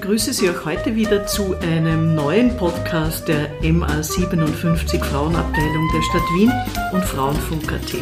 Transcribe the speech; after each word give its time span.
begrüße 0.00 0.32
Sie 0.32 0.50
auch 0.50 0.64
heute 0.64 0.96
wieder 0.96 1.24
zu 1.24 1.54
einem 1.58 2.16
neuen 2.16 2.56
Podcast 2.56 3.28
der 3.28 3.62
MA57 3.62 5.00
Frauenabteilung 5.00 5.88
der 5.94 6.02
Stadt 6.02 6.28
Wien 6.34 6.52
und 6.92 7.04
Frauenfunk.at. 7.04 7.94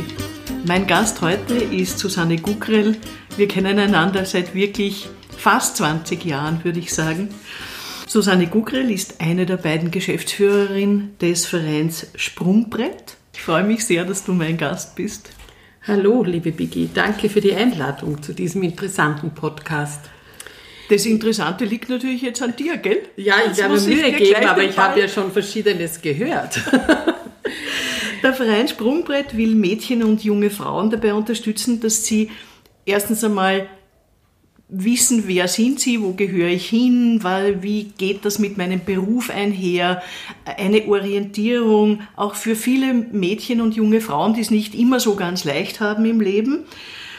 Mein 0.67 0.87
Gast 0.87 1.21
heute 1.21 1.53
ist 1.53 1.99
Susanne 1.99 2.39
Gugrell. 2.39 2.97
Wir 3.37 3.47
kennen 3.47 3.79
einander 3.79 4.25
seit 4.25 4.55
wirklich 4.55 5.11
fast 5.37 5.77
20 5.77 6.25
Jahren, 6.25 6.65
würde 6.65 6.79
ich 6.79 6.95
sagen. 6.95 7.29
Susanne 8.07 8.47
Gugrell 8.47 8.91
ist 8.91 9.21
eine 9.21 9.45
der 9.45 9.59
beiden 9.59 9.91
Geschäftsführerinnen 9.91 11.19
des 11.19 11.45
Vereins 11.45 12.07
Sprungbrett. 12.15 13.19
Ich 13.35 13.43
freue 13.43 13.65
mich 13.65 13.85
sehr, 13.85 14.07
dass 14.07 14.25
du 14.25 14.33
mein 14.33 14.57
Gast 14.57 14.97
bist. 14.97 15.29
Hallo, 15.87 16.25
liebe 16.25 16.53
Biggie. 16.53 16.89
Danke 16.95 17.29
für 17.29 17.43
die 17.43 17.55
Einladung 17.55 18.23
zu 18.23 18.33
diesem 18.33 18.63
interessanten 18.63 19.33
Podcast. 19.33 20.12
Das 20.89 21.07
Interessante 21.07 21.65
liegt 21.65 21.89
natürlich 21.89 22.23
jetzt 22.23 22.43
an 22.43 22.55
dir, 22.57 22.77
gell? 22.77 23.03
Ja, 23.17 23.37
ich 23.51 23.63
habe 23.63 23.81
Mühe 23.81 24.13
gegeben, 24.13 24.45
aber 24.47 24.63
ich 24.63 24.77
habe 24.77 25.01
ja 25.01 25.09
schon 25.09 25.33
Verschiedenes 25.33 26.01
gehört. 26.01 26.61
Der 28.23 28.35
Verein 28.35 28.69
Sprungbrett 28.69 29.37
will 29.37 29.55
Mädchen 29.55 30.03
und 30.05 30.23
junge 30.23 30.51
Frauen 30.51 30.91
dabei 30.91 31.13
unterstützen, 31.15 31.81
dass 31.81 32.05
sie 32.05 32.31
erstens 32.87 33.25
einmal 33.25 33.69
wissen, 34.69 35.25
wer 35.27 35.49
sind 35.49 35.81
sie, 35.81 36.01
wo 36.01 36.13
gehöre 36.13 36.49
ich 36.49 36.69
hin, 36.69 37.19
weil, 37.23 37.63
wie 37.63 37.93
geht 37.99 38.25
das 38.25 38.39
mit 38.39 38.57
meinem 38.57 38.83
Beruf 38.85 39.29
einher, 39.29 40.03
eine 40.45 40.87
Orientierung 40.87 42.01
auch 42.17 42.35
für 42.35 42.57
viele 42.57 42.95
Mädchen 42.95 43.61
und 43.61 43.77
junge 43.77 44.01
Frauen, 44.01 44.33
die 44.35 44.41
es 44.41 44.51
nicht 44.51 44.75
immer 44.75 44.99
so 44.99 45.15
ganz 45.15 45.45
leicht 45.45 45.81
haben 45.81 46.07
im 46.07 46.21
Leben, 46.21 46.65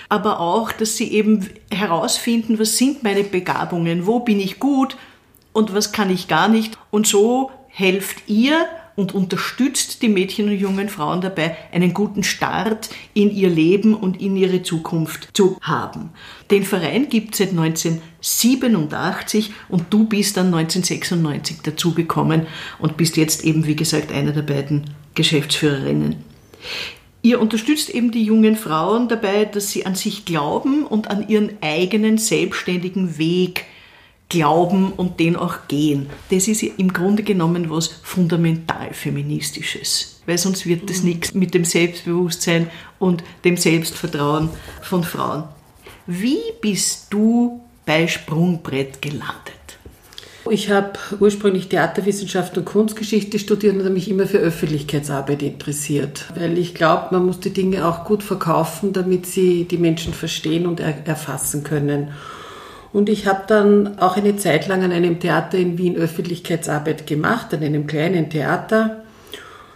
aber 0.10 0.40
auch, 0.40 0.72
dass 0.72 0.98
sie 0.98 1.12
eben 1.12 1.50
herausfinden, 1.72 2.60
was 2.60 2.78
sind 2.78 3.04
meine 3.04 3.24
Begabungen, 3.24 4.08
wo 4.08 4.20
bin 4.20 4.40
ich 4.40 4.60
gut 4.60 4.98
und 5.54 5.74
was 5.74 5.92
kann 5.92 6.10
ich 6.10 6.28
gar 6.28 6.48
nicht 6.48 6.78
und 6.92 7.08
so 7.08 7.52
helft 7.68 8.24
ihr 8.28 8.66
und 8.96 9.16
unterstützt 9.16 10.02
die 10.02 10.10
Mädchen 10.10 10.50
und 10.50 10.58
jungen 10.58 10.90
Frauen 10.90 11.22
dabei, 11.22 11.58
einen 11.72 11.94
guten 11.94 12.24
Start 12.24 12.90
in 13.14 13.32
ihr 13.32 13.50
Leben 13.50 13.96
und 13.96 14.22
in 14.22 14.36
ihre 14.36 14.62
Zukunft 14.62 15.30
zu 15.34 15.58
haben. 15.62 16.12
Den 16.52 16.64
Verein 16.64 17.10
gibt 17.10 17.34
es 17.34 17.40
seit 17.40 17.50
1987 17.50 19.52
und 19.70 19.86
du 19.90 20.06
bist 20.06 20.38
dann 20.38 20.54
1996 20.54 21.62
dazugekommen 21.64 22.48
und 22.80 22.98
bist 22.98 23.18
jetzt 23.18 23.44
eben, 23.44 23.66
wie 23.66 23.76
gesagt, 23.76 24.12
eine 24.12 24.32
der 24.32 24.44
beiden 24.44 24.92
Geschäftsführerinnen. 25.16 26.18
Ihr 27.26 27.40
unterstützt 27.40 27.90
eben 27.90 28.12
die 28.12 28.26
jungen 28.26 28.58
Frauen 28.58 29.08
dabei, 29.08 29.46
dass 29.46 29.72
sie 29.72 29.86
an 29.86 29.96
sich 29.96 30.26
glauben 30.26 30.86
und 30.86 31.10
an 31.10 31.30
ihren 31.30 31.52
eigenen 31.62 32.18
selbstständigen 32.18 33.18
Weg 33.18 33.64
glauben 34.28 34.92
und 34.92 35.22
den 35.22 35.38
auch 35.38 35.70
gehen. 35.70 36.10
Das 36.32 36.50
ist 36.50 36.64
im 36.64 36.92
Grunde 36.92 37.24
genommen 37.24 37.70
was 37.70 37.88
fundamental 37.88 38.94
feministisches, 38.94 40.22
weil 40.26 40.38
sonst 40.38 40.66
wird 40.66 40.90
das 40.90 41.04
nichts 41.04 41.34
mit 41.34 41.54
dem 41.54 41.64
Selbstbewusstsein 41.64 42.70
und 43.00 43.24
dem 43.46 43.56
Selbstvertrauen 43.56 44.50
von 44.82 45.06
Frauen. 45.06 45.46
Wie 46.06 46.42
bist 46.60 47.08
du 47.10 47.62
bei 47.86 48.06
Sprungbrett 48.10 49.02
gelandet? 49.02 49.63
Ich 50.50 50.70
habe 50.70 50.92
ursprünglich 51.22 51.70
Theaterwissenschaft 51.70 52.58
und 52.58 52.66
Kunstgeschichte 52.66 53.40
studiert 53.40 53.76
und 53.76 53.84
habe 53.84 53.94
mich 53.94 54.10
immer 54.10 54.28
für 54.28 54.40
Öffentlichkeitsarbeit 54.40 55.42
interessiert, 55.42 56.26
weil 56.36 56.58
ich 56.58 56.76
glaube, 56.76 57.08
man 57.12 57.26
muss 57.26 57.40
die 57.40 57.52
Dinge 57.52 57.88
auch 57.88 58.04
gut 58.04 58.24
verkaufen, 58.24 58.92
damit 58.92 59.26
sie 59.26 59.64
die 59.66 59.78
Menschen 59.78 60.14
verstehen 60.14 60.66
und 60.66 60.82
erfassen 60.82 61.64
können. 61.64 62.12
Und 62.92 63.10
ich 63.10 63.26
habe 63.26 63.44
dann 63.48 64.00
auch 64.00 64.18
eine 64.18 64.36
Zeit 64.36 64.68
lang 64.68 64.84
an 64.84 64.92
einem 64.92 65.20
Theater 65.20 65.58
in 65.58 65.78
Wien 65.78 65.96
Öffentlichkeitsarbeit 65.96 67.08
gemacht, 67.08 67.54
an 67.54 67.64
einem 67.64 67.88
kleinen 67.88 68.30
Theater. 68.30 69.03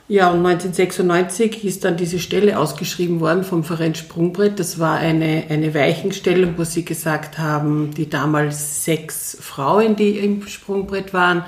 Ja, 0.09 0.29
und 0.31 0.45
1996 0.45 1.65
ist 1.65 1.83
dann 1.83 1.97
diese 1.97 2.19
Stelle 2.19 2.57
ausgeschrieben 2.57 3.19
worden 3.19 3.43
vom 3.43 3.65
Verein 3.65 3.93
Sprungbrett. 3.93 4.57
Das 4.57 4.79
war 4.79 4.95
eine, 4.95 5.43
eine 5.49 5.73
Weichenstellung, 5.73 6.53
wo 6.55 6.63
sie 6.63 6.85
gesagt 6.85 7.37
haben, 7.37 7.91
die 7.93 8.09
damals 8.09 8.85
sechs 8.85 9.37
Frauen, 9.41 9.97
die 9.97 10.17
im 10.19 10.47
Sprungbrett 10.47 11.13
waren, 11.13 11.43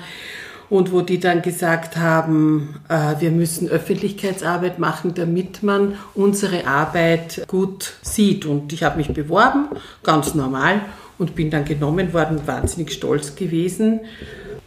und 0.68 0.92
wo 0.92 1.00
die 1.00 1.18
dann 1.18 1.42
gesagt 1.42 1.96
haben, 1.96 2.76
äh, 2.88 3.16
wir 3.18 3.32
müssen 3.32 3.68
Öffentlichkeitsarbeit 3.68 4.78
machen, 4.78 5.14
damit 5.14 5.62
man 5.62 5.96
unsere 6.14 6.66
Arbeit 6.66 7.42
gut 7.48 7.94
sieht. 8.02 8.46
Und 8.46 8.72
ich 8.72 8.84
habe 8.84 8.98
mich 8.98 9.08
beworben, 9.08 9.68
ganz 10.04 10.34
normal, 10.34 10.82
und 11.18 11.34
bin 11.34 11.50
dann 11.50 11.64
genommen 11.64 12.12
worden, 12.12 12.40
wahnsinnig 12.46 12.92
stolz 12.92 13.34
gewesen. 13.34 14.00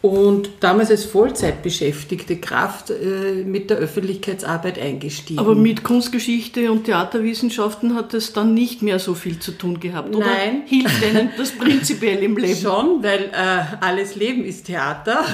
Und 0.04 0.50
damals 0.60 0.90
als 0.90 1.06
Vollzeitbeschäftigte 1.06 2.36
Kraft 2.36 2.90
äh, 2.90 3.42
mit 3.42 3.70
der 3.70 3.78
Öffentlichkeitsarbeit 3.78 4.78
eingestiegen. 4.78 5.40
Aber 5.40 5.54
mit 5.54 5.82
Kunstgeschichte 5.82 6.70
und 6.70 6.84
Theaterwissenschaften 6.84 7.94
hat 7.94 8.12
es 8.12 8.34
dann 8.34 8.52
nicht 8.52 8.82
mehr 8.82 8.98
so 8.98 9.14
viel 9.14 9.38
zu 9.38 9.52
tun 9.52 9.80
gehabt, 9.80 10.14
oder? 10.14 10.26
Nein. 10.26 10.64
Hilft 10.66 11.02
Ihnen 11.02 11.30
das 11.38 11.52
prinzipiell 11.58 12.22
im 12.22 12.36
Leben? 12.36 12.60
Schon, 12.60 13.02
weil 13.02 13.30
äh, 13.32 13.76
alles 13.80 14.14
Leben 14.14 14.44
ist 14.44 14.66
Theater. 14.66 15.24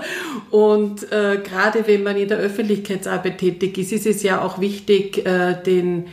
und 0.50 1.02
äh, 1.12 1.42
gerade 1.44 1.86
wenn 1.86 2.02
man 2.02 2.16
in 2.16 2.28
der 2.28 2.38
Öffentlichkeitsarbeit 2.38 3.36
tätig 3.36 3.76
ist, 3.76 3.92
ist 3.92 4.06
es 4.06 4.22
ja 4.22 4.40
auch 4.40 4.58
wichtig, 4.58 5.26
äh, 5.26 5.62
den 5.62 6.06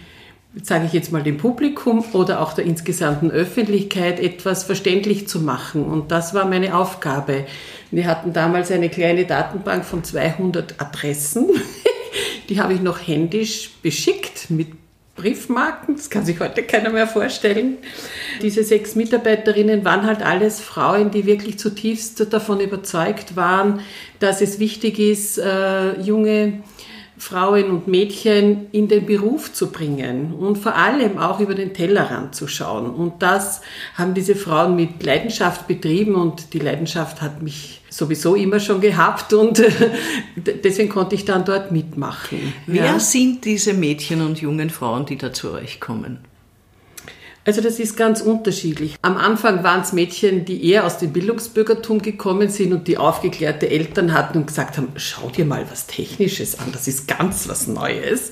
sage 0.61 0.85
ich 0.85 0.93
jetzt 0.93 1.11
mal 1.11 1.23
dem 1.23 1.37
Publikum 1.37 2.03
oder 2.13 2.41
auch 2.41 2.53
der 2.53 2.65
insgesamten 2.65 3.31
Öffentlichkeit 3.31 4.19
etwas 4.19 4.63
verständlich 4.63 5.27
zu 5.27 5.39
machen. 5.39 5.85
Und 5.85 6.11
das 6.11 6.33
war 6.33 6.45
meine 6.45 6.75
Aufgabe. 6.75 7.45
Wir 7.89 8.05
hatten 8.05 8.33
damals 8.33 8.71
eine 8.71 8.89
kleine 8.89 9.25
Datenbank 9.25 9.85
von 9.85 10.03
200 10.03 10.75
Adressen. 10.79 11.49
Die 12.49 12.59
habe 12.59 12.73
ich 12.73 12.81
noch 12.81 13.07
händisch 13.07 13.71
beschickt 13.81 14.49
mit 14.49 14.67
Briefmarken, 15.15 15.97
das 15.97 16.09
kann 16.09 16.25
sich 16.25 16.39
heute 16.39 16.63
keiner 16.63 16.89
mehr 16.89 17.05
vorstellen. 17.05 17.77
Diese 18.41 18.63
sechs 18.63 18.95
Mitarbeiterinnen 18.95 19.85
waren 19.85 20.05
halt 20.05 20.23
alles 20.23 20.59
Frauen, 20.59 21.11
die 21.11 21.25
wirklich 21.25 21.59
zutiefst 21.59 22.33
davon 22.33 22.59
überzeugt 22.59 23.35
waren, 23.35 23.81
dass 24.19 24.41
es 24.41 24.57
wichtig 24.57 24.99
ist, 24.99 25.37
äh, 25.37 25.99
junge 26.01 26.63
Frauen 27.21 27.69
und 27.69 27.87
Mädchen 27.87 28.65
in 28.71 28.87
den 28.87 29.05
Beruf 29.05 29.53
zu 29.53 29.71
bringen 29.71 30.33
und 30.33 30.57
vor 30.57 30.75
allem 30.75 31.19
auch 31.19 31.39
über 31.39 31.53
den 31.53 31.71
Tellerrand 31.71 32.33
zu 32.33 32.47
schauen. 32.47 32.89
Und 32.89 33.21
das 33.21 33.61
haben 33.93 34.15
diese 34.15 34.33
Frauen 34.33 34.75
mit 34.75 35.03
Leidenschaft 35.03 35.67
betrieben 35.67 36.15
und 36.15 36.55
die 36.55 36.59
Leidenschaft 36.59 37.21
hat 37.21 37.43
mich 37.43 37.81
sowieso 37.91 38.33
immer 38.33 38.59
schon 38.59 38.81
gehabt 38.81 39.33
und 39.33 39.61
deswegen 40.35 40.89
konnte 40.89 41.13
ich 41.13 41.23
dann 41.23 41.45
dort 41.45 41.71
mitmachen. 41.71 42.53
Wer 42.65 42.85
ja. 42.85 42.99
sind 42.99 43.45
diese 43.45 43.75
Mädchen 43.75 44.23
und 44.23 44.41
jungen 44.41 44.71
Frauen, 44.71 45.05
die 45.05 45.17
da 45.17 45.31
zu 45.31 45.51
euch 45.51 45.79
kommen? 45.79 46.30
Also 47.43 47.61
das 47.61 47.79
ist 47.79 47.97
ganz 47.97 48.21
unterschiedlich. 48.21 48.95
Am 49.01 49.17
Anfang 49.17 49.63
waren 49.63 49.81
es 49.81 49.93
Mädchen, 49.93 50.45
die 50.45 50.63
eher 50.69 50.85
aus 50.85 50.99
dem 50.99 51.11
Bildungsbürgertum 51.11 52.01
gekommen 52.01 52.49
sind 52.49 52.71
und 52.71 52.87
die 52.87 52.99
aufgeklärte 52.99 53.67
Eltern 53.67 54.13
hatten 54.13 54.37
und 54.37 54.47
gesagt 54.47 54.77
haben, 54.77 54.89
schau 54.95 55.29
dir 55.29 55.45
mal 55.45 55.65
was 55.71 55.87
Technisches 55.87 56.59
an, 56.59 56.71
das 56.71 56.87
ist 56.87 57.07
ganz 57.07 57.49
was 57.49 57.65
Neues. 57.65 58.31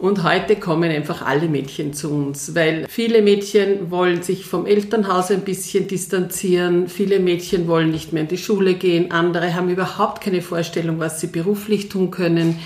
Und 0.00 0.24
heute 0.24 0.56
kommen 0.56 0.90
einfach 0.90 1.24
alle 1.24 1.46
Mädchen 1.46 1.94
zu 1.94 2.10
uns, 2.10 2.56
weil 2.56 2.86
viele 2.88 3.22
Mädchen 3.22 3.92
wollen 3.92 4.22
sich 4.22 4.46
vom 4.46 4.66
Elternhaus 4.66 5.30
ein 5.30 5.42
bisschen 5.42 5.86
distanzieren, 5.86 6.88
viele 6.88 7.20
Mädchen 7.20 7.68
wollen 7.68 7.92
nicht 7.92 8.12
mehr 8.12 8.22
in 8.22 8.28
die 8.28 8.36
Schule 8.36 8.74
gehen, 8.74 9.12
andere 9.12 9.54
haben 9.54 9.68
überhaupt 9.68 10.20
keine 10.20 10.42
Vorstellung, 10.42 10.98
was 10.98 11.20
sie 11.20 11.28
beruflich 11.28 11.88
tun 11.88 12.10
können. 12.10 12.58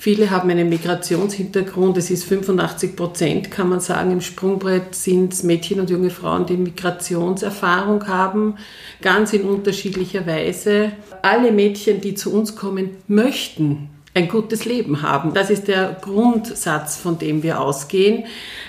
Viele 0.00 0.30
haben 0.30 0.48
einen 0.48 0.68
Migrationshintergrund. 0.68 1.96
Es 1.96 2.08
ist 2.08 2.22
85 2.22 2.94
Prozent, 2.94 3.50
kann 3.50 3.68
man 3.68 3.80
sagen, 3.80 4.12
im 4.12 4.20
Sprungbrett 4.20 4.94
sind 4.94 5.42
Mädchen 5.42 5.80
und 5.80 5.90
junge 5.90 6.10
Frauen, 6.10 6.46
die 6.46 6.56
Migrationserfahrung 6.56 8.06
haben, 8.06 8.58
ganz 9.02 9.32
in 9.32 9.42
unterschiedlicher 9.42 10.24
Weise. 10.24 10.92
Alle 11.22 11.50
Mädchen, 11.50 12.00
die 12.00 12.14
zu 12.14 12.32
uns 12.32 12.54
kommen, 12.54 12.90
möchten 13.08 13.88
ein 14.14 14.28
gutes 14.28 14.64
Leben 14.64 15.02
haben. 15.02 15.34
Das 15.34 15.50
ist 15.50 15.66
der 15.66 15.96
Grundsatz, 16.00 16.96
von 16.96 17.18
dem 17.18 17.42
wir 17.42 17.60
ausgehen. 17.60 18.24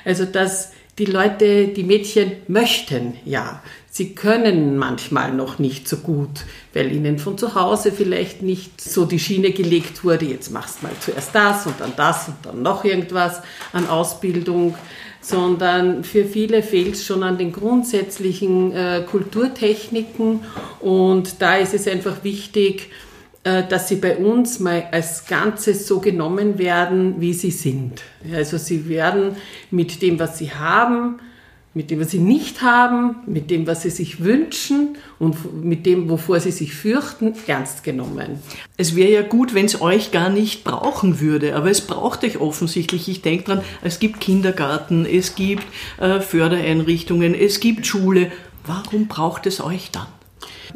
Also, 0.06 0.26
dass 0.26 0.72
die 0.98 1.06
Leute, 1.06 1.68
die 1.68 1.84
Mädchen 1.84 2.32
möchten, 2.48 3.14
ja. 3.24 3.62
Sie 4.00 4.16
können 4.16 4.78
manchmal 4.78 5.34
noch 5.34 5.60
nicht 5.60 5.86
so 5.90 5.98
gut, 5.98 6.46
weil 6.74 6.90
ihnen 6.90 7.20
von 7.20 7.38
zu 7.38 7.54
Hause 7.54 7.92
vielleicht 7.92 8.42
nicht 8.42 8.80
so 8.80 9.04
die 9.04 9.20
Schiene 9.20 9.52
gelegt 9.52 10.06
wurde, 10.06 10.24
jetzt 10.24 10.54
machst 10.54 10.82
mal 10.82 10.94
zuerst 11.02 11.36
das 11.36 11.68
und 11.68 11.82
dann 11.82 11.92
das 11.98 12.30
und 12.30 12.38
dann 12.44 12.62
noch 12.62 12.86
irgendwas 12.86 13.42
an 13.74 13.90
Ausbildung, 13.90 14.76
sondern 15.20 16.06
für 16.06 16.24
viele 16.24 16.64
fehlt 16.64 16.94
es 16.94 17.06
schon 17.06 17.24
an 17.24 17.38
den 17.38 17.52
grundsätzlichen 17.52 18.72
äh, 18.72 19.04
Kulturtechniken 19.06 20.46
und 20.80 21.42
da 21.42 21.58
ist 21.58 21.74
es 21.74 21.86
einfach 21.86 22.24
wichtig, 22.24 22.92
äh, 23.44 23.64
dass 23.68 23.90
sie 23.90 23.98
bei 23.98 24.16
uns 24.16 24.62
mal 24.62 24.88
als 24.94 25.28
Ganzes 25.28 25.86
so 25.88 26.00
genommen 26.00 26.58
werden, 26.58 27.16
wie 27.20 27.34
sie 27.34 27.52
sind. 27.52 28.02
Also 28.34 28.58
sie 28.58 28.88
werden 28.88 29.36
mit 29.72 30.02
dem, 30.02 30.20
was 30.20 30.38
sie 30.38 30.54
haben, 30.54 31.20
mit 31.74 31.92
dem, 31.92 32.00
was 32.00 32.12
sie 32.12 32.20
nicht 32.20 32.62
haben, 32.64 33.18
mit 33.28 33.52
dem, 33.52 33.68
was 33.68 33.84
sie 33.84 33.92
sich 33.92 34.24
wünschen 34.24 34.98
und 35.20 35.64
mit 35.64 35.86
dem, 35.86 36.10
wovor 36.10 36.40
sie 36.40 36.52
sich 36.52 36.74
fürchten, 36.74 37.34
ernst 37.46 37.84
genommen. 37.84 38.40
Es 38.76 38.96
wäre 38.96 39.12
ja 39.12 39.22
gut, 39.22 39.54
wenn 39.54 39.66
es 39.66 39.80
euch 39.80 40.12
gar 40.12 40.30
nicht 40.30 40.64
brauchen 40.64 41.20
würde, 41.20 41.56
aber 41.56 41.70
es 41.70 41.82
braucht 41.82 42.24
euch 42.24 42.40
offensichtlich. 42.40 43.08
Ich 43.08 43.22
denke 43.22 43.44
dran, 43.46 43.62
es 43.84 44.00
gibt 44.00 44.20
Kindergarten, 44.20 45.06
es 45.06 45.36
gibt 45.36 45.64
äh, 46.00 46.20
Fördereinrichtungen, 46.22 47.36
es 47.36 47.60
gibt 47.60 47.86
Schule. 47.86 48.32
Warum 48.66 49.08
braucht 49.08 49.46
es 49.46 49.62
euch 49.62 49.92
dann? 49.92 50.08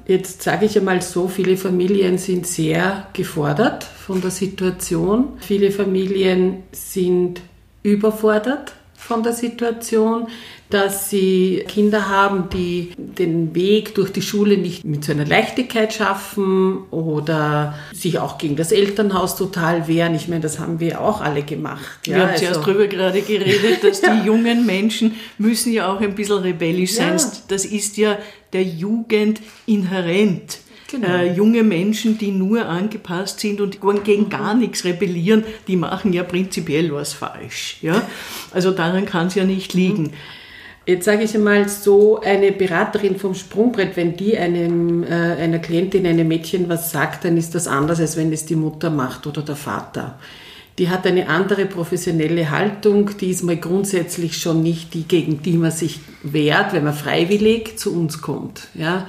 Jetzt 0.07 0.43
sage 0.43 0.65
ich 0.65 0.77
einmal 0.77 1.01
so, 1.01 1.27
viele 1.27 1.57
Familien 1.57 2.17
sind 2.17 2.45
sehr 2.45 3.07
gefordert 3.13 3.83
von 3.83 4.21
der 4.21 4.31
Situation. 4.31 5.29
Viele 5.39 5.71
Familien 5.71 6.63
sind 6.71 7.41
überfordert 7.83 8.73
von 9.03 9.23
der 9.23 9.33
Situation, 9.33 10.27
dass 10.69 11.09
sie 11.09 11.63
Kinder 11.67 12.09
haben, 12.09 12.50
die 12.50 12.94
den 12.97 13.53
Weg 13.53 13.94
durch 13.94 14.11
die 14.11 14.23
Schule 14.23 14.57
nicht 14.57 14.83
mit 14.83 15.03
so 15.03 15.11
einer 15.11 15.25
Leichtigkeit 15.25 15.94
schaffen 15.94 16.85
oder 16.89 17.75
sich 17.94 18.17
auch 18.17 18.39
gegen 18.39 18.55
das 18.55 18.71
Elternhaus 18.71 19.35
total 19.35 19.88
wehren. 19.88 20.15
Ich 20.15 20.27
meine, 20.27 20.41
das 20.41 20.59
haben 20.59 20.79
wir 20.79 21.00
auch 21.00 21.21
alle 21.21 21.44
gemacht. 21.44 22.00
Ja, 22.07 22.15
wir 22.15 22.21
haben 22.23 22.29
also, 22.31 22.45
zuerst 22.45 22.61
darüber 22.61 22.88
gerade 22.88 23.21
geredet, 23.21 23.83
dass 23.83 24.01
die 24.01 24.25
jungen 24.25 24.65
Menschen 24.65 25.13
müssen 25.38 25.73
ja 25.73 25.94
auch 25.94 26.01
ein 26.01 26.15
bisschen 26.15 26.39
rebellisch 26.39 26.94
sein. 26.95 27.17
Ja. 27.19 27.31
Das 27.50 27.65
ist 27.65 27.97
ja 27.97 28.17
der 28.53 28.63
Jugend 28.63 29.41
inhärent. 29.67 30.57
Genau. 30.93 31.07
Äh, 31.07 31.33
junge 31.33 31.63
Menschen, 31.63 32.19
die 32.19 32.31
nur 32.31 32.67
angepasst 32.67 33.39
sind 33.39 33.59
und 33.59 33.79
gegen 34.03 34.29
gar 34.29 34.53
nichts 34.53 34.85
rebellieren, 34.85 35.43
die 35.67 35.75
machen 35.75 36.13
ja 36.13 36.21
prinzipiell 36.21 36.93
was 36.93 37.13
falsch. 37.13 37.77
Ja? 37.81 38.07
Also 38.51 38.69
daran 38.69 39.07
kann 39.07 39.25
es 39.25 39.33
ja 39.33 39.43
nicht 39.43 39.73
liegen. 39.73 40.11
Jetzt 40.85 41.05
sage 41.05 41.23
ich 41.23 41.33
einmal 41.33 41.67
so, 41.67 42.19
eine 42.19 42.51
Beraterin 42.51 43.17
vom 43.17 43.33
Sprungbrett, 43.33 43.97
wenn 43.97 44.15
die 44.17 44.37
einem, 44.37 45.01
äh, 45.01 45.07
einer 45.07 45.57
Klientin, 45.57 46.05
einem 46.05 46.27
Mädchen 46.27 46.69
was 46.69 46.91
sagt, 46.91 47.25
dann 47.25 47.37
ist 47.37 47.55
das 47.55 47.67
anders, 47.67 47.99
als 47.99 48.15
wenn 48.15 48.31
es 48.31 48.45
die 48.45 48.55
Mutter 48.55 48.91
macht 48.91 49.25
oder 49.25 49.41
der 49.41 49.55
Vater. 49.55 50.19
Die 50.77 50.89
hat 50.89 51.07
eine 51.07 51.27
andere 51.27 51.65
professionelle 51.65 52.51
Haltung, 52.51 53.17
die 53.19 53.31
ist 53.31 53.41
mal 53.41 53.57
grundsätzlich 53.57 54.37
schon 54.37 54.61
nicht 54.61 54.93
die, 54.93 55.03
gegen 55.03 55.41
die 55.41 55.57
man 55.57 55.71
sich 55.71 56.01
wehrt, 56.21 56.73
wenn 56.73 56.83
man 56.83 56.93
freiwillig 56.93 57.79
zu 57.79 57.95
uns 57.97 58.21
kommt. 58.21 58.67
Ja? 58.75 59.07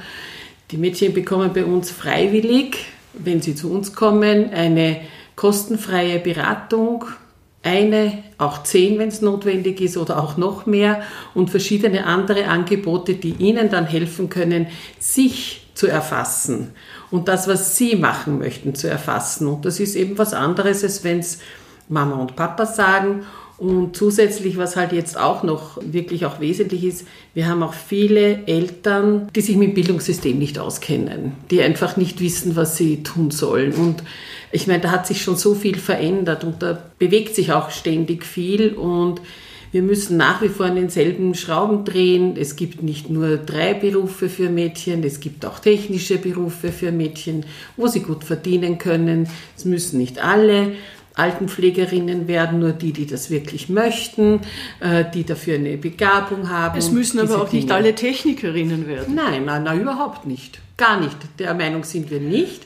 Die 0.75 0.81
Mädchen 0.81 1.15
bekommen 1.15 1.53
bei 1.55 1.65
uns 1.65 1.93
freiwillig, 1.93 2.87
wenn 3.13 3.41
sie 3.41 3.55
zu 3.55 3.71
uns 3.71 3.93
kommen, 3.93 4.51
eine 4.51 5.03
kostenfreie 5.37 6.19
Beratung, 6.19 7.05
eine, 7.63 8.25
auch 8.39 8.65
zehn, 8.65 8.99
wenn 8.99 9.07
es 9.07 9.21
notwendig 9.21 9.81
ist 9.81 9.97
oder 9.97 10.21
auch 10.21 10.37
noch 10.37 10.67
mehr. 10.67 11.03
Und 11.33 11.51
verschiedene 11.51 12.07
andere 12.07 12.49
Angebote, 12.49 13.15
die 13.15 13.35
ihnen 13.39 13.71
dann 13.71 13.87
helfen 13.87 14.29
können, 14.29 14.67
sich 14.99 15.69
zu 15.75 15.87
erfassen. 15.87 16.73
Und 17.13 17.29
das, 17.29 17.47
was 17.47 17.77
sie 17.77 17.95
machen 17.95 18.41
möchten, 18.41 18.75
zu 18.75 18.91
erfassen. 18.91 19.47
Und 19.47 19.65
das 19.67 19.79
ist 19.79 19.95
eben 19.95 20.19
was 20.19 20.35
anderes, 20.35 20.83
als 20.83 21.05
wenn 21.05 21.21
es 21.21 21.39
Mama 21.89 22.17
und 22.17 22.35
Papa 22.35 22.67
sagen 22.67 23.25
und 23.57 23.97
zusätzlich, 23.97 24.57
was 24.57 24.75
halt 24.75 24.93
jetzt 24.93 25.17
auch 25.19 25.45
noch 25.45 25.79
wirklich 25.81 26.27
auch 26.27 26.41
wesentlich 26.41 26.85
ist, 26.85 27.07
wir 27.35 27.47
haben 27.47 27.63
auch 27.63 27.75
viele 27.75 28.47
Eltern, 28.47 29.29
die 29.35 29.41
sich 29.43 29.57
mit 29.57 29.69
dem 29.69 29.75
Bildungssystem 29.75 30.39
nicht 30.39 30.59
auskennen, 30.59 31.33
die 31.51 31.63
einfach 31.63 31.97
nicht 31.97 32.21
wissen, 32.21 32.57
was 32.57 32.77
sie 32.77 33.05
tun 33.05 33.31
sollen. 33.31 33.73
Und 33.73 34.03
ich 34.51 34.67
meine, 34.67 34.81
da 34.81 34.91
hat 34.91 35.07
sich 35.07 35.23
schon 35.23 35.37
so 35.37 35.55
viel 35.55 35.79
verändert 35.79 36.43
und 36.43 36.63
da 36.63 36.83
bewegt 36.99 37.37
sich 37.37 37.53
auch 37.53 37.71
ständig 37.71 38.25
viel 38.25 38.71
und 38.73 39.21
wir 39.71 39.83
müssen 39.83 40.17
nach 40.17 40.41
wie 40.41 40.49
vor 40.49 40.67
an 40.67 40.77
denselben 40.77 41.35
Schrauben 41.35 41.85
drehen. 41.85 42.37
Es 42.37 42.55
gibt 42.55 42.85
nicht 42.85 43.11
nur 43.11 43.37
drei 43.39 43.75
Berufe 43.75 44.29
für 44.29 44.49
Mädchen, 44.49 45.03
es 45.03 45.19
gibt 45.19 45.45
auch 45.45 45.59
technische 45.59 46.19
Berufe 46.19 46.71
für 46.71 46.93
Mädchen, 46.93 47.45
wo 47.77 47.89
sie 47.89 48.01
gut 48.01 48.23
verdienen 48.23 48.79
können. 48.79 49.29
Es 49.57 49.65
müssen 49.65 49.99
nicht 49.99 50.23
alle 50.23 50.75
Altenpflegerinnen 51.15 52.27
werden 52.27 52.59
nur 52.59 52.73
die, 52.73 52.93
die 52.93 53.07
das 53.07 53.31
wirklich 53.31 53.69
möchten, 53.69 54.41
äh, 54.81 55.05
die 55.15 55.25
dafür 55.25 55.55
eine 55.55 55.77
Begabung 55.77 56.51
haben. 56.51 56.77
Es 56.77 56.91
müssen 56.91 57.21
aber 57.21 57.43
auch 57.43 57.49
Dinge. 57.49 57.63
nicht 57.63 57.73
alle 57.73 57.95
Technikerinnen 57.95 58.89
werden. 58.89 59.15
Nein, 59.15 59.45
nein, 59.45 59.63
nein, 59.63 59.81
überhaupt 59.81 60.27
nicht. 60.27 60.61
Gar 60.77 61.01
nicht. 61.01 61.17
Der 61.39 61.55
Meinung 61.55 61.85
sind 61.85 62.11
wir 62.11 62.21
nicht. 62.21 62.63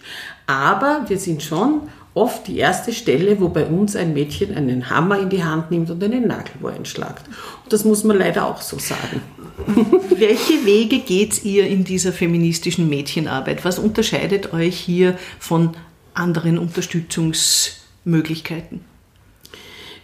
Aber 0.47 1.05
wir 1.09 1.19
sind 1.19 1.43
schon 1.43 1.83
oft 2.15 2.49
die 2.49 2.57
erste 2.57 2.95
Stelle, 2.95 3.39
wo 3.39 3.51
bei 3.51 3.67
uns 3.67 3.95
ein 3.95 4.15
Mädchen 4.15 4.57
einen 4.57 4.89
Hammer 4.89 5.19
in 5.19 5.29
die 5.29 5.45
Hand 5.45 5.71
nimmt 5.71 5.91
und 5.91 6.03
einen 6.03 6.27
Nagelbohr 6.27 6.73
einschlagt. 6.73 7.29
Und 7.65 7.73
das 7.73 7.85
muss 7.85 8.03
man 8.03 8.17
leider 8.17 8.47
auch 8.47 8.63
so 8.63 8.79
sagen. 8.79 9.21
Welche 10.17 10.65
Wege 10.65 11.01
geht 11.01 11.45
ihr 11.45 11.67
in 11.67 11.85
dieser 11.85 12.13
feministischen 12.15 12.89
Mädchenarbeit? 12.89 13.65
Was 13.67 13.79
unterscheidet 13.79 14.55
euch 14.55 14.79
hier 14.79 15.19
von 15.39 15.77
anderen 16.15 16.59
Unterstützungs- 16.59 17.78
Möglichkeiten. 18.09 18.81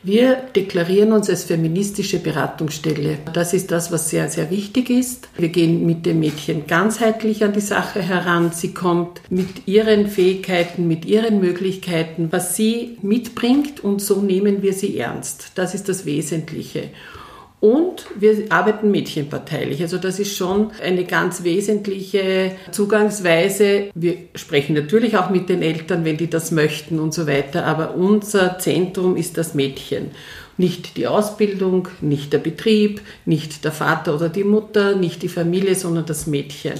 Wir 0.06 0.34
deklarieren 0.54 1.12
uns 1.12 1.30
als 1.30 1.44
feministische 1.44 2.18
Beratungsstelle. 2.18 3.16
Das 3.32 3.54
ist 3.54 3.70
das, 3.70 3.90
was 3.90 4.10
sehr, 4.10 4.28
sehr 4.28 4.50
wichtig 4.50 4.90
ist. 4.90 5.30
Wir 5.38 5.48
gehen 5.48 5.86
mit 5.86 6.04
dem 6.04 6.20
Mädchen 6.20 6.66
ganzheitlich 6.66 7.42
an 7.42 7.54
die 7.54 7.60
Sache 7.60 8.02
heran. 8.02 8.50
Sie 8.52 8.74
kommt 8.74 9.22
mit 9.30 9.66
ihren 9.66 10.08
Fähigkeiten, 10.08 10.86
mit 10.86 11.06
ihren 11.06 11.40
Möglichkeiten, 11.40 12.30
was 12.32 12.54
sie 12.54 12.98
mitbringt 13.00 13.82
und 13.82 14.02
so 14.02 14.20
nehmen 14.20 14.60
wir 14.60 14.74
sie 14.74 14.98
ernst. 14.98 15.52
Das 15.54 15.74
ist 15.74 15.88
das 15.88 16.04
Wesentliche. 16.04 16.90
Und 17.64 18.04
wir 18.14 18.44
arbeiten 18.50 18.90
mädchenparteilich. 18.90 19.80
Also 19.80 19.96
das 19.96 20.18
ist 20.18 20.36
schon 20.36 20.70
eine 20.82 21.04
ganz 21.04 21.44
wesentliche 21.44 22.52
Zugangsweise. 22.72 23.84
Wir 23.94 24.16
sprechen 24.34 24.74
natürlich 24.74 25.16
auch 25.16 25.30
mit 25.30 25.48
den 25.48 25.62
Eltern, 25.62 26.04
wenn 26.04 26.18
die 26.18 26.28
das 26.28 26.50
möchten 26.50 27.00
und 27.00 27.14
so 27.14 27.26
weiter. 27.26 27.64
Aber 27.64 27.94
unser 27.94 28.58
Zentrum 28.58 29.16
ist 29.16 29.38
das 29.38 29.54
Mädchen. 29.54 30.10
Nicht 30.58 30.98
die 30.98 31.06
Ausbildung, 31.06 31.88
nicht 32.02 32.34
der 32.34 32.38
Betrieb, 32.38 33.00
nicht 33.24 33.64
der 33.64 33.72
Vater 33.72 34.14
oder 34.14 34.28
die 34.28 34.44
Mutter, 34.44 34.94
nicht 34.94 35.22
die 35.22 35.30
Familie, 35.30 35.74
sondern 35.74 36.04
das 36.04 36.26
Mädchen. 36.26 36.74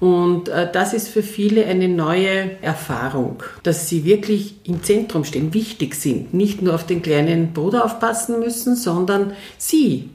Und 0.00 0.48
äh, 0.48 0.70
das 0.72 0.94
ist 0.94 1.08
für 1.08 1.22
viele 1.22 1.66
eine 1.66 1.88
neue 1.88 2.62
Erfahrung, 2.62 3.42
dass 3.62 3.88
sie 3.88 4.04
wirklich 4.04 4.56
im 4.64 4.82
Zentrum 4.82 5.24
stehen, 5.24 5.54
wichtig 5.54 5.94
sind, 5.94 6.34
nicht 6.34 6.62
nur 6.62 6.74
auf 6.74 6.86
den 6.86 7.02
kleinen 7.02 7.52
Bruder 7.52 7.84
aufpassen 7.84 8.40
müssen, 8.40 8.74
sondern 8.74 9.32
sie 9.56 10.10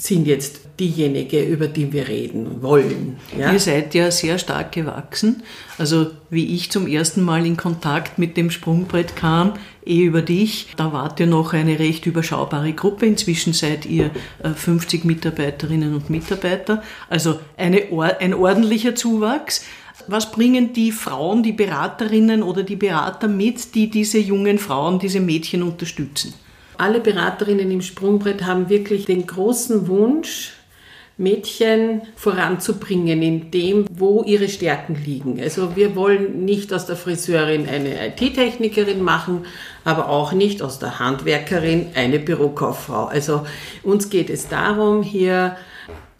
sind 0.00 0.26
jetzt 0.26 0.60
diejenige, 0.78 1.42
über 1.42 1.68
die 1.68 1.92
wir 1.92 2.08
reden 2.08 2.62
wollen. 2.62 3.18
Ja? 3.38 3.52
Ihr 3.52 3.60
seid 3.60 3.94
ja 3.94 4.10
sehr 4.10 4.38
stark 4.38 4.72
gewachsen. 4.72 5.42
Also 5.76 6.12
wie 6.30 6.54
ich 6.54 6.70
zum 6.70 6.86
ersten 6.86 7.22
Mal 7.22 7.44
in 7.44 7.56
Kontakt 7.56 8.18
mit 8.18 8.36
dem 8.36 8.50
Sprungbrett 8.50 9.14
kam, 9.14 9.54
eh 9.84 10.02
über 10.02 10.22
dich, 10.22 10.68
da 10.76 10.92
wart 10.92 11.20
ihr 11.20 11.26
noch 11.26 11.52
eine 11.52 11.78
recht 11.78 12.06
überschaubare 12.06 12.72
Gruppe. 12.72 13.06
Inzwischen 13.06 13.52
seid 13.52 13.84
ihr 13.84 14.10
50 14.42 15.04
äh, 15.04 15.06
Mitarbeiterinnen 15.06 15.94
und 15.94 16.08
Mitarbeiter. 16.08 16.82
Also 17.10 17.38
eine, 17.58 17.82
ein 18.20 18.32
ordentlicher 18.32 18.94
Zuwachs. 18.94 19.64
Was 20.06 20.32
bringen 20.32 20.72
die 20.72 20.92
Frauen, 20.92 21.42
die 21.42 21.52
Beraterinnen 21.52 22.42
oder 22.42 22.62
die 22.62 22.76
Berater 22.76 23.28
mit, 23.28 23.74
die 23.74 23.90
diese 23.90 24.18
jungen 24.18 24.58
Frauen, 24.58 24.98
diese 24.98 25.20
Mädchen 25.20 25.62
unterstützen? 25.62 26.32
Alle 26.80 27.00
Beraterinnen 27.00 27.70
im 27.70 27.82
Sprungbrett 27.82 28.44
haben 28.44 28.68
wirklich 28.68 29.04
den 29.04 29.26
großen 29.26 29.86
Wunsch, 29.86 30.52
Mädchen 31.18 32.00
voranzubringen 32.16 33.20
in 33.20 33.50
dem, 33.50 33.84
wo 33.92 34.22
ihre 34.22 34.48
Stärken 34.48 34.96
liegen. 35.04 35.38
Also 35.38 35.76
wir 35.76 35.94
wollen 35.94 36.46
nicht 36.46 36.72
aus 36.72 36.86
der 36.86 36.96
Friseurin 36.96 37.68
eine 37.68 38.08
IT-Technikerin 38.08 39.02
machen, 39.02 39.44
aber 39.84 40.08
auch 40.08 40.32
nicht 40.32 40.62
aus 40.62 40.78
der 40.78 40.98
Handwerkerin 40.98 41.88
eine 41.94 42.18
Bürokauffrau. 42.18 43.04
Also 43.04 43.44
uns 43.82 44.08
geht 44.08 44.30
es 44.30 44.48
darum, 44.48 45.02
hier 45.02 45.56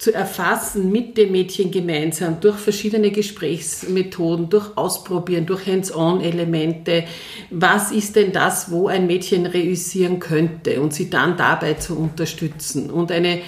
zu 0.01 0.11
erfassen 0.11 0.91
mit 0.91 1.15
dem 1.15 1.31
Mädchen 1.31 1.69
gemeinsam 1.69 2.39
durch 2.39 2.57
verschiedene 2.57 3.11
Gesprächsmethoden, 3.11 4.49
durch 4.49 4.75
Ausprobieren, 4.75 5.45
durch 5.45 5.67
Hands-on-Elemente. 5.67 7.03
Was 7.51 7.91
ist 7.91 8.15
denn 8.15 8.31
das, 8.31 8.71
wo 8.71 8.87
ein 8.87 9.05
Mädchen 9.05 9.45
reüssieren 9.45 10.17
könnte 10.17 10.81
und 10.81 10.91
sie 10.91 11.11
dann 11.11 11.37
dabei 11.37 11.75
zu 11.75 11.95
unterstützen 11.95 12.89
und 12.89 13.11
eine 13.11 13.43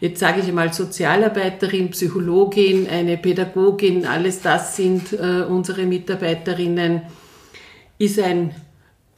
jetzt 0.00 0.20
sage 0.20 0.40
ich 0.40 0.50
mal 0.50 0.72
Sozialarbeiterin, 0.72 1.90
Psychologin, 1.90 2.88
eine 2.88 3.18
Pädagogin, 3.18 4.06
alles 4.06 4.40
das 4.40 4.76
sind 4.76 5.12
äh, 5.12 5.42
unsere 5.42 5.82
Mitarbeiterinnen, 5.82 7.02
ist 7.98 8.18
ein 8.18 8.54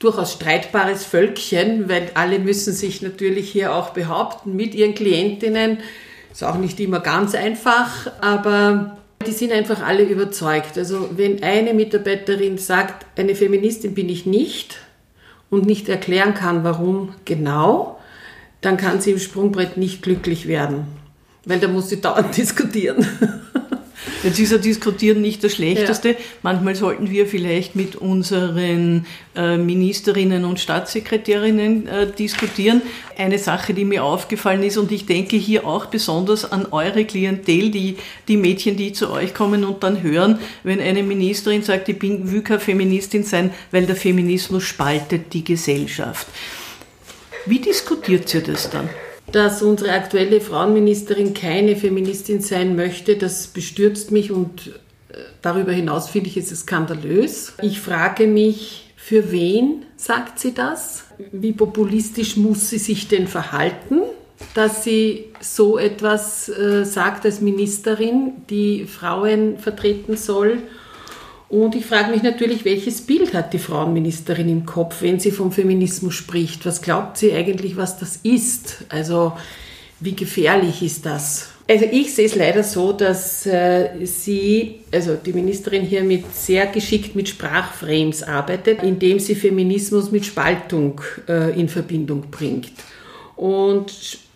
durchaus 0.00 0.32
streitbares 0.32 1.04
Völkchen, 1.04 1.88
weil 1.88 2.10
alle 2.14 2.40
müssen 2.40 2.72
sich 2.72 3.02
natürlich 3.02 3.52
hier 3.52 3.72
auch 3.72 3.90
behaupten 3.90 4.56
mit 4.56 4.74
ihren 4.74 4.96
Klientinnen. 4.96 5.78
Ist 6.32 6.42
auch 6.42 6.56
nicht 6.56 6.80
immer 6.80 7.00
ganz 7.00 7.34
einfach, 7.34 8.10
aber 8.20 8.96
die 9.26 9.32
sind 9.32 9.52
einfach 9.52 9.82
alle 9.82 10.02
überzeugt. 10.02 10.78
Also 10.78 11.10
wenn 11.16 11.42
eine 11.42 11.74
Mitarbeiterin 11.74 12.58
sagt, 12.58 13.06
eine 13.18 13.34
Feministin 13.34 13.94
bin 13.94 14.08
ich 14.08 14.26
nicht 14.26 14.78
und 15.50 15.66
nicht 15.66 15.88
erklären 15.88 16.34
kann, 16.34 16.64
warum 16.64 17.14
genau, 17.24 18.00
dann 18.62 18.76
kann 18.76 19.00
sie 19.00 19.12
im 19.12 19.18
Sprungbrett 19.18 19.76
nicht 19.76 20.02
glücklich 20.02 20.48
werden. 20.48 20.86
Weil 21.44 21.60
da 21.60 21.68
muss 21.68 21.90
sie 21.90 22.00
dauernd 22.00 22.36
diskutieren. 22.36 23.06
Jetzt 24.22 24.38
ist 24.38 24.52
ja 24.52 24.58
Diskutieren 24.58 25.20
nicht 25.20 25.42
das 25.44 25.54
Schlechteste. 25.54 26.10
Ja. 26.10 26.16
Manchmal 26.42 26.74
sollten 26.74 27.10
wir 27.10 27.26
vielleicht 27.26 27.76
mit 27.76 27.96
unseren 27.96 29.06
äh, 29.34 29.56
Ministerinnen 29.56 30.44
und 30.44 30.60
Staatssekretärinnen 30.60 31.86
äh, 31.86 32.06
diskutieren. 32.10 32.82
Eine 33.16 33.38
Sache, 33.38 33.74
die 33.74 33.84
mir 33.84 34.04
aufgefallen 34.04 34.62
ist, 34.62 34.76
und 34.76 34.92
ich 34.92 35.06
denke 35.06 35.36
hier 35.36 35.66
auch 35.66 35.86
besonders 35.86 36.50
an 36.50 36.66
eure 36.70 37.04
Klientel, 37.04 37.70
die, 37.70 37.96
die 38.28 38.36
Mädchen, 38.36 38.76
die 38.76 38.92
zu 38.92 39.10
euch 39.10 39.34
kommen 39.34 39.64
und 39.64 39.82
dann 39.82 40.02
hören, 40.02 40.38
wenn 40.62 40.80
eine 40.80 41.02
Ministerin 41.02 41.62
sagt, 41.62 41.88
ich 41.88 41.98
bin, 41.98 42.30
will 42.32 42.42
keine 42.42 42.60
Feministin 42.60 43.24
sein, 43.24 43.50
weil 43.70 43.86
der 43.86 43.96
Feminismus 43.96 44.64
spaltet 44.64 45.32
die 45.32 45.44
Gesellschaft. 45.44 46.26
Wie 47.46 47.58
diskutiert 47.58 48.32
ihr 48.34 48.42
das 48.42 48.70
dann? 48.70 48.88
Dass 49.32 49.62
unsere 49.62 49.92
aktuelle 49.92 50.40
Frauenministerin 50.40 51.34
keine 51.34 51.74
Feministin 51.74 52.40
sein 52.40 52.76
möchte, 52.76 53.16
das 53.16 53.48
bestürzt 53.48 54.10
mich 54.10 54.30
und 54.30 54.68
äh, 55.08 55.14
darüber 55.40 55.72
hinaus 55.72 56.10
finde 56.10 56.28
ich 56.28 56.36
es 56.36 56.50
skandalös. 56.50 57.54
Ich 57.62 57.80
frage 57.80 58.26
mich, 58.26 58.92
für 58.96 59.32
wen 59.32 59.84
sagt 59.96 60.38
sie 60.38 60.54
das? 60.54 61.04
Wie 61.32 61.52
populistisch 61.52 62.36
muss 62.36 62.70
sie 62.70 62.78
sich 62.78 63.08
denn 63.08 63.26
verhalten, 63.26 64.02
dass 64.54 64.84
sie 64.84 65.30
so 65.40 65.78
etwas 65.78 66.48
äh, 66.48 66.84
sagt 66.84 67.24
als 67.24 67.40
Ministerin, 67.40 68.44
die 68.48 68.86
Frauen 68.86 69.58
vertreten 69.58 70.16
soll? 70.16 70.58
Und 71.52 71.74
ich 71.74 71.84
frage 71.84 72.10
mich 72.10 72.22
natürlich, 72.22 72.64
welches 72.64 73.02
Bild 73.02 73.34
hat 73.34 73.52
die 73.52 73.58
Frauenministerin 73.58 74.48
im 74.48 74.64
Kopf, 74.64 75.02
wenn 75.02 75.20
sie 75.20 75.30
vom 75.30 75.52
Feminismus 75.52 76.14
spricht? 76.14 76.64
Was 76.64 76.80
glaubt 76.80 77.18
sie 77.18 77.34
eigentlich, 77.34 77.76
was 77.76 77.98
das 77.98 78.16
ist? 78.22 78.86
Also 78.88 79.34
wie 80.00 80.16
gefährlich 80.16 80.82
ist 80.82 81.04
das? 81.04 81.50
Also 81.68 81.84
ich 81.92 82.14
sehe 82.14 82.24
es 82.24 82.36
leider 82.36 82.62
so, 82.62 82.94
dass 82.94 83.44
äh, 83.44 83.90
sie, 84.06 84.76
also 84.90 85.14
die 85.14 85.34
Ministerin 85.34 85.82
hier 85.84 86.02
mit 86.04 86.34
sehr 86.34 86.68
geschickt 86.68 87.14
mit 87.14 87.28
Sprachframes 87.28 88.22
arbeitet, 88.22 88.82
indem 88.82 89.18
sie 89.18 89.34
Feminismus 89.34 90.10
mit 90.10 90.24
Spaltung 90.24 91.02
äh, 91.28 91.50
in 91.60 91.68
Verbindung 91.68 92.30
bringt. 92.30 92.72
Und 93.36 93.92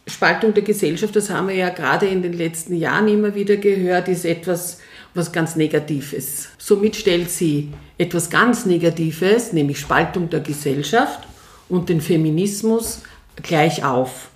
Spaltung 0.06 0.52
der 0.52 0.64
Gesellschaft, 0.64 1.16
das 1.16 1.30
haben 1.30 1.48
wir 1.48 1.54
ja 1.54 1.70
gerade 1.70 2.08
in 2.08 2.20
den 2.20 2.34
letzten 2.34 2.76
Jahren 2.76 3.08
immer 3.08 3.34
wieder 3.34 3.56
gehört, 3.56 4.08
ist 4.08 4.26
etwas 4.26 4.80
was 5.16 5.32
ganz 5.32 5.56
Negatives. 5.56 6.48
Somit 6.58 6.96
stellt 6.96 7.30
sie 7.30 7.72
etwas 7.98 8.30
ganz 8.30 8.66
Negatives, 8.66 9.52
nämlich 9.52 9.78
Spaltung 9.78 10.30
der 10.30 10.40
Gesellschaft 10.40 11.20
und 11.68 11.88
den 11.88 12.00
Feminismus 12.00 13.02
gleich 13.42 13.84
auf. 13.84 14.30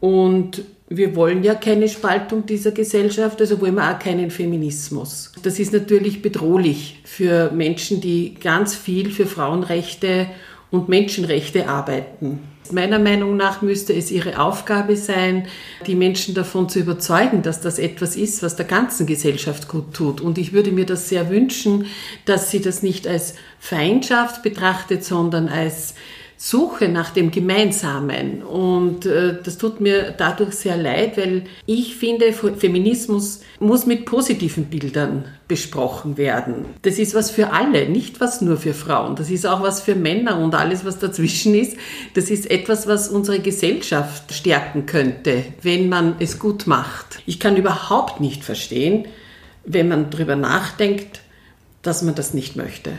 Und 0.00 0.62
wir 0.88 1.16
wollen 1.16 1.42
ja 1.42 1.54
keine 1.54 1.88
Spaltung 1.88 2.44
dieser 2.46 2.72
Gesellschaft, 2.72 3.40
also 3.40 3.60
wollen 3.60 3.74
wir 3.76 3.90
auch 3.90 3.98
keinen 3.98 4.30
Feminismus. 4.30 5.32
Das 5.42 5.58
ist 5.58 5.72
natürlich 5.72 6.20
bedrohlich 6.20 7.00
für 7.04 7.50
Menschen, 7.50 8.00
die 8.00 8.34
ganz 8.34 8.74
viel 8.74 9.10
für 9.10 9.26
Frauenrechte 9.26 10.26
und 10.70 10.88
Menschenrechte 10.88 11.68
arbeiten. 11.68 12.40
Meiner 12.70 12.98
Meinung 12.98 13.36
nach 13.36 13.60
müsste 13.60 13.92
es 13.92 14.10
ihre 14.10 14.40
Aufgabe 14.40 14.96
sein, 14.96 15.48
die 15.86 15.94
Menschen 15.94 16.34
davon 16.34 16.68
zu 16.68 16.78
überzeugen, 16.78 17.42
dass 17.42 17.60
das 17.60 17.78
etwas 17.78 18.16
ist, 18.16 18.42
was 18.42 18.56
der 18.56 18.64
ganzen 18.64 19.06
Gesellschaft 19.06 19.68
gut 19.68 19.92
tut. 19.92 20.22
Und 20.22 20.38
ich 20.38 20.54
würde 20.54 20.72
mir 20.72 20.86
das 20.86 21.10
sehr 21.10 21.28
wünschen, 21.28 21.86
dass 22.24 22.50
sie 22.50 22.62
das 22.62 22.82
nicht 22.82 23.06
als 23.06 23.34
Feindschaft 23.58 24.42
betrachtet, 24.42 25.04
sondern 25.04 25.48
als 25.48 25.94
Suche 26.46 26.90
nach 26.90 27.08
dem 27.08 27.30
Gemeinsamen. 27.30 28.42
Und 28.42 29.06
äh, 29.06 29.38
das 29.42 29.56
tut 29.56 29.80
mir 29.80 30.10
dadurch 30.14 30.52
sehr 30.52 30.76
leid, 30.76 31.16
weil 31.16 31.44
ich 31.64 31.96
finde, 31.96 32.34
Feminismus 32.34 33.40
muss 33.60 33.86
mit 33.86 34.04
positiven 34.04 34.66
Bildern 34.66 35.24
besprochen 35.48 36.18
werden. 36.18 36.66
Das 36.82 36.98
ist 36.98 37.14
was 37.14 37.30
für 37.30 37.54
alle, 37.54 37.88
nicht 37.88 38.20
was 38.20 38.42
nur 38.42 38.58
für 38.58 38.74
Frauen. 38.74 39.16
Das 39.16 39.30
ist 39.30 39.46
auch 39.46 39.62
was 39.62 39.80
für 39.80 39.94
Männer 39.94 40.38
und 40.38 40.54
alles, 40.54 40.84
was 40.84 40.98
dazwischen 40.98 41.54
ist. 41.54 41.78
Das 42.12 42.28
ist 42.28 42.50
etwas, 42.50 42.86
was 42.86 43.08
unsere 43.08 43.38
Gesellschaft 43.38 44.34
stärken 44.34 44.84
könnte, 44.84 45.44
wenn 45.62 45.88
man 45.88 46.16
es 46.18 46.38
gut 46.38 46.66
macht. 46.66 47.22
Ich 47.24 47.40
kann 47.40 47.56
überhaupt 47.56 48.20
nicht 48.20 48.44
verstehen, 48.44 49.06
wenn 49.64 49.88
man 49.88 50.10
darüber 50.10 50.36
nachdenkt, 50.36 51.22
dass 51.80 52.02
man 52.02 52.14
das 52.14 52.34
nicht 52.34 52.54
möchte. 52.54 52.90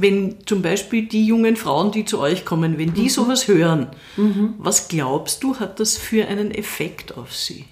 Wenn 0.00 0.36
zum 0.46 0.62
Beispiel 0.62 1.06
die 1.06 1.26
jungen 1.26 1.56
Frauen, 1.56 1.92
die 1.92 2.04
zu 2.04 2.20
euch 2.20 2.44
kommen, 2.44 2.78
wenn 2.78 2.94
die 2.94 3.02
mhm. 3.02 3.08
sowas 3.08 3.48
hören, 3.48 3.88
mhm. 4.16 4.54
was 4.58 4.88
glaubst 4.88 5.42
du, 5.42 5.56
hat 5.56 5.80
das 5.80 5.96
für 5.96 6.26
einen 6.26 6.50
Effekt 6.50 7.16
auf 7.16 7.34
sie? 7.34 7.64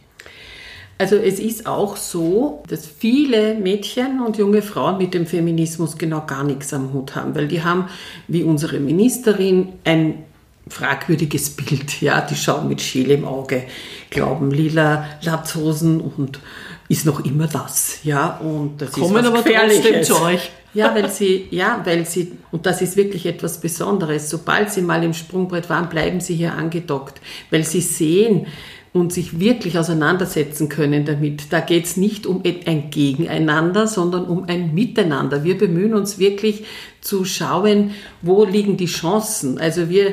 Also 0.99 1.17
es 1.17 1.39
ist 1.39 1.67
auch 1.67 1.97
so, 1.97 2.63
dass 2.69 2.87
viele 2.87 3.55
Mädchen 3.55 4.21
und 4.21 4.39
junge 4.39 4.63
Frauen 4.63 4.97
mit 4.97 5.13
dem 5.13 5.27
Feminismus 5.27 5.99
genau 5.99 6.25
gar 6.27 6.43
nichts 6.43 6.73
am 6.73 6.95
Hut 6.95 7.15
haben, 7.15 7.35
weil 7.35 7.49
die 7.49 7.63
haben, 7.63 7.89
wie 8.29 8.43
unsere 8.43 8.81
Ministerin, 8.81 9.75
ein 9.85 10.25
fragwürdiges 10.69 11.51
Bild. 11.51 12.01
Ja, 12.01 12.23
die 12.23 12.35
schauen 12.35 12.69
mit 12.69 12.81
Schäle 12.81 13.15
im 13.15 13.25
Auge, 13.25 13.65
glauben 14.11 14.51
lila 14.51 15.07
Latzhosen 15.23 16.01
und 16.01 16.41
ist 16.89 17.05
noch 17.05 17.25
immer 17.25 17.47
das. 17.47 17.99
Ja, 18.03 18.39
und 18.39 18.81
das 18.81 18.93
Kommen 18.93 19.17
ist 19.17 19.33
was 19.33 19.41
aber 19.41 19.45
trotzdem 19.45 20.03
zu 20.03 20.21
euch. 20.23 20.51
Ja, 20.77 20.95
weil 20.95 21.09
sie, 21.09 21.47
ja, 21.51 21.81
weil 21.85 22.05
sie, 22.05 22.33
und 22.51 22.67
das 22.67 22.83
ist 22.83 22.99
wirklich 22.99 23.25
etwas 23.25 23.63
Besonderes, 23.63 24.29
sobald 24.29 24.71
sie 24.71 24.83
mal 24.83 25.03
im 25.03 25.15
Sprungbrett 25.15 25.71
waren, 25.71 25.89
bleiben 25.89 26.21
sie 26.21 26.35
hier 26.35 26.53
angedockt, 26.53 27.19
weil 27.51 27.65
sie 27.65 27.81
sehen 27.81 28.47
und 28.93 29.11
sich 29.11 29.41
wirklich 29.41 29.79
auseinandersetzen 29.79 30.69
können 30.69 31.07
damit. 31.07 31.51
Da 31.51 31.61
geht 31.61 31.87
es 31.87 31.97
nicht 31.97 32.27
um 32.27 32.43
ein 32.67 32.91
Gegeneinander, 32.91 33.87
sondern 33.87 34.27
um 34.27 34.45
ein 34.49 34.75
Miteinander. 34.75 35.45
Wir 35.45 35.57
bemühen 35.57 35.95
uns 35.95 36.19
wirklich 36.19 36.65
zu 37.01 37.25
schauen, 37.25 37.93
wo 38.21 38.45
liegen 38.45 38.77
die 38.77 38.85
Chancen. 38.85 39.59
Also 39.59 39.89
wir 39.89 40.13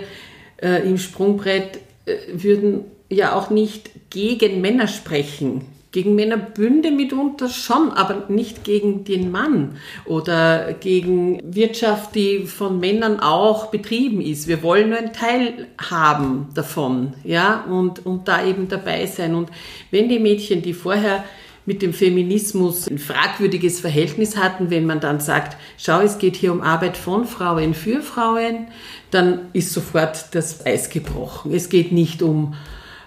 äh, 0.61 0.87
im 0.87 0.97
Sprungbrett 0.97 1.81
äh, 2.05 2.15
würden 2.31 2.85
ja 3.09 3.35
auch 3.35 3.49
nicht 3.49 3.91
gegen 4.09 4.61
Männer 4.61 4.87
sprechen. 4.87 5.65
Gegen 5.93 6.15
Männerbünde 6.15 6.91
mitunter 6.91 7.47
schon, 7.47 7.91
aber 7.91 8.25
nicht 8.27 8.63
gegen 8.63 9.03
den 9.03 9.29
Mann 9.29 9.77
oder 10.05 10.73
gegen 10.73 11.39
Wirtschaft, 11.43 12.15
die 12.15 12.47
von 12.47 12.79
Männern 12.79 13.19
auch 13.19 13.67
betrieben 13.67 14.19
ist. 14.19 14.47
Wir 14.47 14.63
wollen 14.63 14.89
nur 14.89 14.97
einen 14.97 15.13
Teil 15.13 15.67
haben 15.77 16.47
davon, 16.55 17.13
ja, 17.23 17.63
und, 17.69 18.05
und 18.05 18.27
da 18.27 18.43
eben 18.43 18.67
dabei 18.67 19.05
sein. 19.05 19.35
Und 19.35 19.49
wenn 19.91 20.09
die 20.09 20.17
Mädchen, 20.17 20.63
die 20.63 20.73
vorher 20.73 21.23
mit 21.65 21.83
dem 21.83 21.93
Feminismus 21.93 22.87
ein 22.87 22.97
fragwürdiges 22.97 23.79
Verhältnis 23.79 24.35
hatten, 24.35 24.69
wenn 24.69 24.87
man 24.87 24.99
dann 24.99 25.19
sagt, 25.19 25.57
schau, 25.77 26.01
es 26.01 26.17
geht 26.17 26.35
hier 26.35 26.51
um 26.51 26.61
Arbeit 26.61 26.97
von 26.97 27.25
Frauen 27.25 27.73
für 27.73 28.01
Frauen, 28.01 28.67
dann 29.11 29.49
ist 29.53 29.71
sofort 29.71 30.33
das 30.35 30.65
Eis 30.65 30.89
gebrochen. 30.89 31.53
Es 31.53 31.69
geht 31.69 31.91
nicht 31.91 32.23
um 32.23 32.55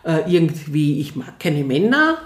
äh, 0.05 0.21
irgendwie, 0.33 1.01
ich 1.01 1.17
mag 1.17 1.39
keine 1.39 1.65
Männer, 1.65 2.19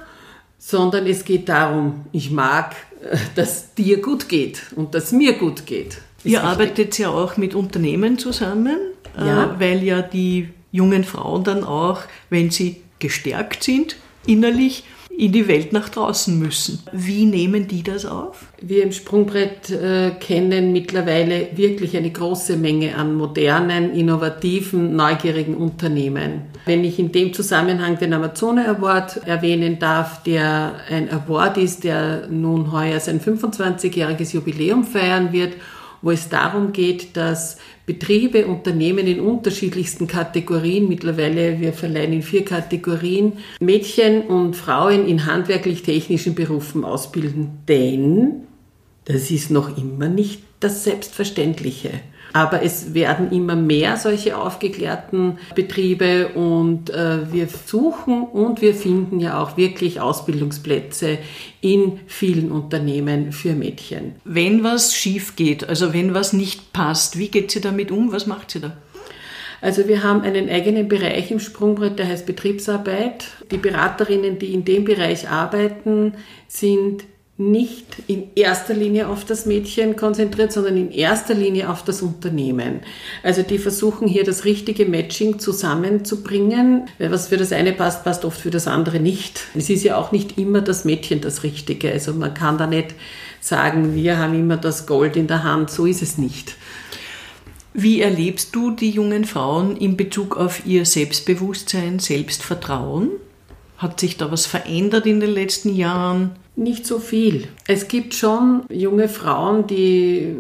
sondern 0.60 1.06
es 1.06 1.24
geht 1.24 1.48
darum, 1.48 2.04
ich 2.12 2.30
mag, 2.30 2.76
äh, 3.02 3.16
dass 3.34 3.74
dir 3.74 4.00
gut 4.00 4.28
geht 4.28 4.62
und 4.76 4.94
dass 4.94 5.10
mir 5.10 5.32
gut 5.32 5.66
geht. 5.66 5.98
Ihr 6.22 6.32
wichtig. 6.32 6.38
arbeitet 6.38 6.98
ja 6.98 7.08
auch 7.08 7.38
mit 7.38 7.54
Unternehmen 7.54 8.18
zusammen, 8.18 8.76
äh, 9.18 9.26
ja. 9.26 9.56
weil 9.58 9.82
ja 9.82 10.02
die 10.02 10.50
jungen 10.70 11.02
Frauen 11.02 11.42
dann 11.42 11.64
auch, 11.64 12.02
wenn 12.28 12.50
sie 12.50 12.82
gestärkt 12.98 13.64
sind, 13.64 13.96
innerlich 14.26 14.84
in 15.20 15.32
die 15.32 15.46
Welt 15.48 15.74
nach 15.74 15.90
draußen 15.90 16.38
müssen. 16.38 16.78
Wie 16.92 17.26
nehmen 17.26 17.68
die 17.68 17.82
das 17.82 18.06
auf? 18.06 18.46
Wir 18.62 18.82
im 18.82 18.90
Sprungbrett 18.90 19.68
äh, 19.68 20.12
kennen 20.18 20.72
mittlerweile 20.72 21.48
wirklich 21.56 21.94
eine 21.94 22.10
große 22.10 22.56
Menge 22.56 22.96
an 22.96 23.14
modernen, 23.14 23.92
innovativen, 23.92 24.96
neugierigen 24.96 25.56
Unternehmen. 25.56 26.46
Wenn 26.64 26.84
ich 26.84 26.98
in 26.98 27.12
dem 27.12 27.34
Zusammenhang 27.34 27.98
den 27.98 28.14
Amazone 28.14 28.66
Award 28.66 29.26
erwähnen 29.26 29.78
darf, 29.78 30.22
der 30.22 30.76
ein 30.88 31.10
Award 31.10 31.58
ist, 31.58 31.84
der 31.84 32.26
nun 32.28 32.72
heuer 32.72 32.98
sein 32.98 33.20
25-jähriges 33.20 34.32
Jubiläum 34.32 34.84
feiern 34.84 35.34
wird 35.34 35.52
wo 36.02 36.11
es 36.11 36.28
darum 36.28 36.73
geht, 36.73 37.16
dass 37.16 37.59
Betriebe, 37.87 38.47
Unternehmen 38.47 39.07
in 39.07 39.21
unterschiedlichsten 39.21 40.07
Kategorien, 40.07 40.88
mittlerweile 40.88 41.61
wir 41.61 41.73
verleihen 41.73 42.12
in 42.12 42.23
vier 42.23 42.45
Kategorien, 42.45 43.35
Mädchen 43.61 44.23
und 44.23 44.54
Frauen 44.57 45.07
in 45.07 45.26
handwerklich-technischen 45.26 46.35
Berufen 46.35 46.85
ausbilden. 46.85 47.59
Denn 47.69 48.47
das 49.04 49.30
ist 49.30 49.50
noch 49.50 49.76
immer 49.76 50.09
nicht 50.09 50.42
das 50.61 50.85
Selbstverständliche. 50.85 51.90
Aber 52.32 52.62
es 52.62 52.94
werden 52.94 53.32
immer 53.32 53.56
mehr 53.56 53.96
solche 53.96 54.37
aufgeklärten 54.37 55.38
Betriebe 55.54 56.28
und 56.28 56.90
äh, 56.90 57.32
wir 57.32 57.49
suchen 57.49 58.22
und 58.22 58.62
wir 58.62 58.75
finden 58.75 59.20
ja 59.20 59.42
auch 59.42 59.56
wirklich 59.56 60.00
Ausbildungsplätze 60.00 61.18
in 61.60 62.00
vielen 62.06 62.50
Unternehmen 62.50 63.32
für 63.32 63.54
Mädchen. 63.54 64.14
Wenn 64.25 64.62
was 64.62 64.94
schief 64.94 65.37
geht, 65.37 65.68
also 65.68 65.92
wenn 65.92 66.14
was 66.14 66.32
nicht 66.32 66.72
passt, 66.72 67.18
wie 67.18 67.28
geht 67.28 67.50
sie 67.50 67.60
damit 67.60 67.90
um? 67.90 68.12
Was 68.12 68.26
macht 68.26 68.50
sie 68.50 68.60
da? 68.60 68.76
Also 69.62 69.88
wir 69.88 70.02
haben 70.02 70.22
einen 70.22 70.49
eigenen 70.49 70.88
Bereich 70.88 71.30
im 71.30 71.38
Sprungbrett, 71.38 71.99
der 71.99 72.08
heißt 72.08 72.25
Betriebsarbeit. 72.25 73.26
Die 73.50 73.58
Beraterinnen, 73.58 74.38
die 74.38 74.54
in 74.54 74.64
dem 74.64 74.84
Bereich 74.84 75.28
arbeiten, 75.28 76.14
sind 76.49 77.04
nicht 77.40 77.87
in 78.06 78.28
erster 78.35 78.75
Linie 78.75 79.09
auf 79.09 79.25
das 79.25 79.47
Mädchen 79.47 79.97
konzentriert, 79.97 80.52
sondern 80.52 80.76
in 80.76 80.90
erster 80.90 81.32
Linie 81.32 81.70
auf 81.70 81.82
das 81.82 82.02
Unternehmen. 82.02 82.80
Also 83.23 83.42
die 83.42 83.59
versuchen 83.59 84.06
hier 84.06 84.25
das 84.25 84.44
richtige 84.44 84.85
Matching 84.85 85.38
zusammenzubringen. 85.38 86.88
Was 86.99 87.28
für 87.28 87.38
das 87.38 87.52
eine 87.52 87.73
passt, 87.73 88.04
passt 88.04 88.26
oft 88.26 88.38
für 88.38 88.50
das 88.50 88.68
andere 88.68 89.00
nicht. 89.00 89.40
Es 89.54 89.70
ist 89.70 89.85
ja 89.85 89.97
auch 89.97 90.12
nicht 90.12 90.37
immer 90.38 90.61
das 90.61 90.85
Mädchen 90.85 91.23
das 91.23 91.42
Richtige. 91.42 91.90
Also 91.90 92.12
man 92.12 92.35
kann 92.35 92.59
da 92.59 92.66
nicht 92.66 92.94
sagen, 93.40 93.94
wir 93.94 94.18
haben 94.18 94.35
immer 94.35 94.59
das 94.59 94.87
Gold 94.87 95.16
in 95.16 95.26
der 95.26 95.42
Hand. 95.42 95.70
So 95.70 95.87
ist 95.87 96.02
es 96.02 96.18
nicht. 96.18 96.56
Wie 97.73 98.02
erlebst 98.02 98.54
du 98.54 98.73
die 98.73 98.90
jungen 98.90 99.25
Frauen 99.25 99.76
in 99.76 99.97
Bezug 99.97 100.37
auf 100.37 100.66
ihr 100.66 100.85
Selbstbewusstsein, 100.85 102.00
Selbstvertrauen? 102.00 103.12
Hat 103.78 103.99
sich 103.99 104.18
da 104.18 104.30
was 104.30 104.44
verändert 104.44 105.06
in 105.06 105.20
den 105.20 105.30
letzten 105.30 105.75
Jahren? 105.75 106.32
Nicht 106.60 106.86
so 106.86 106.98
viel. 106.98 107.48
Es 107.66 107.88
gibt 107.88 108.12
schon 108.12 108.66
junge 108.68 109.08
Frauen, 109.08 109.66
die 109.66 110.36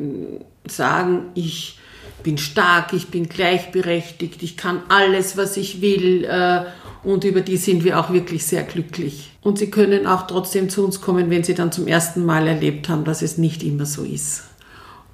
sagen, 0.68 1.30
ich 1.34 1.78
bin 2.22 2.36
stark, 2.36 2.92
ich 2.92 3.08
bin 3.08 3.26
gleichberechtigt, 3.26 4.42
ich 4.42 4.58
kann 4.58 4.82
alles, 4.90 5.38
was 5.38 5.56
ich 5.56 5.80
will. 5.80 6.24
Äh, 6.24 6.64
und 7.04 7.24
über 7.24 7.40
die 7.40 7.56
sind 7.56 7.84
wir 7.84 7.98
auch 7.98 8.12
wirklich 8.12 8.44
sehr 8.44 8.64
glücklich. 8.64 9.30
Und 9.40 9.58
sie 9.58 9.70
können 9.70 10.06
auch 10.06 10.26
trotzdem 10.26 10.68
zu 10.68 10.84
uns 10.84 11.00
kommen, 11.00 11.30
wenn 11.30 11.42
sie 11.42 11.54
dann 11.54 11.72
zum 11.72 11.86
ersten 11.86 12.22
Mal 12.26 12.46
erlebt 12.46 12.90
haben, 12.90 13.04
dass 13.04 13.22
es 13.22 13.38
nicht 13.38 13.62
immer 13.62 13.86
so 13.86 14.04
ist 14.04 14.49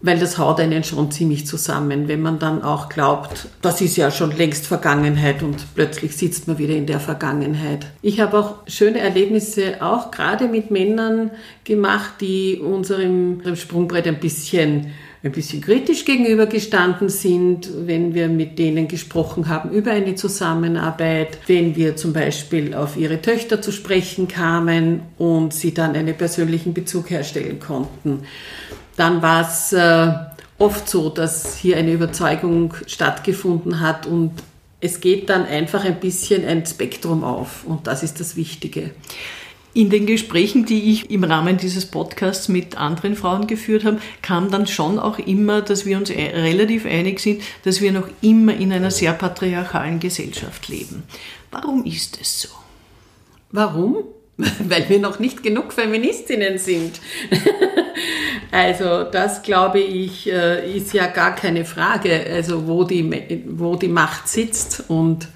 weil 0.03 0.19
das 0.19 0.39
haut 0.39 0.61
einen 0.61 0.85
schon 0.85 1.11
ziemlich 1.11 1.47
zusammen, 1.47 2.09
wenn 2.09 2.21
man 2.21 2.39
dann 2.39 2.63
auch 2.63 2.89
glaubt, 2.89 3.49
das 3.63 3.81
ist 3.81 3.97
ja 3.97 4.11
schon 4.11 4.37
längst 4.37 4.67
Vergangenheit 4.67 5.43
und 5.43 5.75
plötzlich 5.75 6.17
sitzt 6.17 6.49
man 6.49 6.59
wieder 6.59 6.75
in 6.75 6.87
der 6.87 7.01
Vergangenheit. 7.01 7.87
Ich 8.03 8.21
habe 8.21 8.39
auch 8.39 8.55
schöne 8.67 8.99
Erlebnisse 8.99 9.83
auch 9.83 10.11
gerade 10.11 10.49
mit 10.49 10.71
Männern 10.71 11.31
gemacht, 11.65 12.15
die 12.21 12.61
unserem 12.63 13.57
Sprungbrett 13.57 14.07
ein 14.07 14.21
bisschen 14.21 14.93
ein 15.23 15.33
bisschen 15.33 15.61
kritisch 15.61 16.05
gegenübergestanden 16.05 17.09
sind, 17.09 17.69
wenn 17.87 18.15
wir 18.15 18.29
mit 18.29 18.61
denen 18.61 18.87
gesprochen 18.87 19.49
haben 19.49 19.71
über 19.71 19.91
eine 19.91 20.15
Zusammenarbeit, 20.15 21.39
wenn 21.49 21.75
wir 21.75 21.97
zum 21.97 22.13
Beispiel 22.13 22.75
auf 22.75 22.97
ihre 22.97 23.21
Töchter 23.21 23.61
zu 23.61 23.73
sprechen 23.73 24.29
kamen 24.29 25.01
und 25.19 25.53
sie 25.53 25.75
dann 25.75 25.97
einen 25.97 26.17
persönlichen 26.17 26.75
Bezug 26.75 27.11
herstellen 27.11 27.59
konnten 27.59 28.21
dann 28.97 29.23
war 29.23 29.43
es 29.43 29.73
äh, 29.73 30.13
oft 30.59 30.89
so, 30.89 31.11
dass 31.11 31.57
hier 31.57 31.77
eine 31.77 31.93
Überzeugung 31.93 32.75
stattgefunden 32.87 33.81
hat 33.81 34.07
und 34.07 34.33
es 34.81 35.01
geht 35.01 35.31
dann 35.31 35.47
einfach 35.47 35.85
ein 35.85 36.01
bisschen 36.01 36.45
ein 36.45 36.65
Spektrum 36.67 37.25
auf 37.25 37.65
und 37.65 37.87
das 37.87 38.03
ist 38.03 38.21
das 38.21 38.37
Wichtige. 38.37 38.91
In 39.75 39.91
den 39.91 40.07
Gesprächen, 40.07 40.65
die 40.65 40.91
ich 40.93 41.11
im 41.11 41.25
Rahmen 41.25 41.59
dieses 41.59 41.85
Podcasts 41.85 42.49
mit 42.49 42.79
anderen 42.79 43.15
Frauen 43.15 43.47
geführt 43.47 43.85
habe, 43.85 44.01
kam 44.23 44.51
dann 44.51 44.67
schon 44.67 44.99
auch 44.99 45.19
immer, 45.19 45.61
dass 45.61 45.85
wir 45.85 45.99
uns 45.99 46.09
e-, 46.09 46.15
relativ 46.15 46.87
einig 46.87 47.21
sind, 47.21 47.43
dass 47.65 47.83
wir 47.83 47.93
noch 47.93 48.09
immer 48.23 48.55
in 48.55 48.73
einer 48.73 48.91
sehr 48.91 49.13
patriarchalen 49.13 50.01
Gesellschaft 50.01 50.69
leben. 50.69 51.03
Warum 51.51 51.85
ist 51.85 52.19
es 52.19 52.41
so? 52.41 52.49
Warum? 53.53 53.97
Weil 54.69 54.89
wir 54.89 54.99
noch 54.99 55.19
nicht 55.19 55.43
genug 55.43 55.73
Feministinnen 55.73 56.59
sind. 56.59 57.01
Also 58.53 59.05
das 59.05 59.43
glaube 59.43 59.81
ich 59.81 60.31
äh, 60.31 60.77
ist 60.77 60.93
ja 60.93 61.07
gar 61.09 61.35
keine 61.35 61.65
Frage, 61.65 62.25
also 62.33 62.67
wo 62.67 62.85
die, 62.85 63.43
wo 63.49 63.77
die 63.77 63.89
Macht 63.89 64.29
sitzt 64.29 64.85
und 64.89 65.29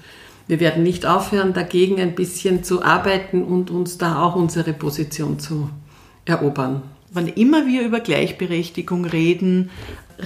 wir 0.47 0.59
werden 0.59 0.83
nicht 0.83 1.05
aufhören, 1.05 1.53
dagegen 1.53 1.99
ein 1.99 2.15
bisschen 2.15 2.63
zu 2.63 2.83
arbeiten 2.83 3.43
und 3.43 3.69
uns 3.69 3.97
da 3.97 4.21
auch 4.21 4.35
unsere 4.35 4.73
Position 4.73 5.39
zu 5.39 5.69
erobern. 6.25 6.83
Wann 7.11 7.27
immer 7.27 7.67
wir 7.67 7.83
über 7.83 7.99
Gleichberechtigung 7.99 9.05
reden, 9.05 9.69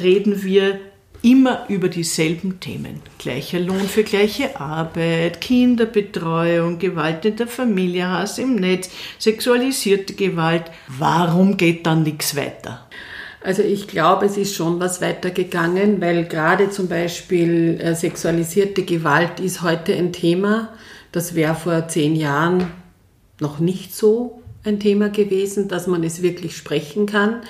reden 0.02 0.44
wir 0.44 0.80
immer 1.26 1.66
über 1.70 1.90
dieselben 1.90 2.60
Themen. 2.60 3.02
Gleicher 3.18 3.60
Lohn 3.60 3.82
für 3.82 4.04
gleiche 4.04 4.60
Arbeit, 4.60 5.42
Kinderbetreuung, 5.42 6.78
Gewalt 6.78 7.26
in 7.26 7.36
der 7.36 7.48
Familie, 7.48 8.08
Hass 8.08 8.38
im 8.38 8.56
Netz, 8.56 8.92
sexualisierte 9.18 10.14
Gewalt. 10.14 10.66
Warum 10.88 11.58
geht 11.58 11.88
dann 11.88 12.04
nichts 12.04 12.36
weiter? 12.36 12.88
Also 13.42 13.64
ich 13.64 13.88
glaube, 13.88 14.28
es 14.28 14.38
ist 14.38 14.56
schon 14.56 14.80
was 14.80 15.02
weitergegangen, 15.02 16.00
weil 16.00 16.26
gerade 16.26 16.70
zum 16.70 16.88
Beispiel 16.88 17.80
äh, 17.82 17.96
sexualisierte 17.96 18.84
Gewalt 18.84 19.40
ist 19.40 19.64
heute 19.64 19.96
ein 19.96 20.14
Thema. 20.14 20.74
Das 21.12 21.34
wäre 21.34 21.56
vor 21.56 21.88
zehn 21.88 22.16
Jahren 22.16 22.72
noch 23.40 23.58
nicht 23.60 23.96
so 23.96 24.44
ein 24.66 24.80
Thema 24.80 25.10
gewesen, 25.10 25.68
dass 25.68 25.88
man 25.88 26.04
es 26.04 26.22
wirklich 26.22 26.56
sprechen 26.56 27.06
kann. 27.06 27.42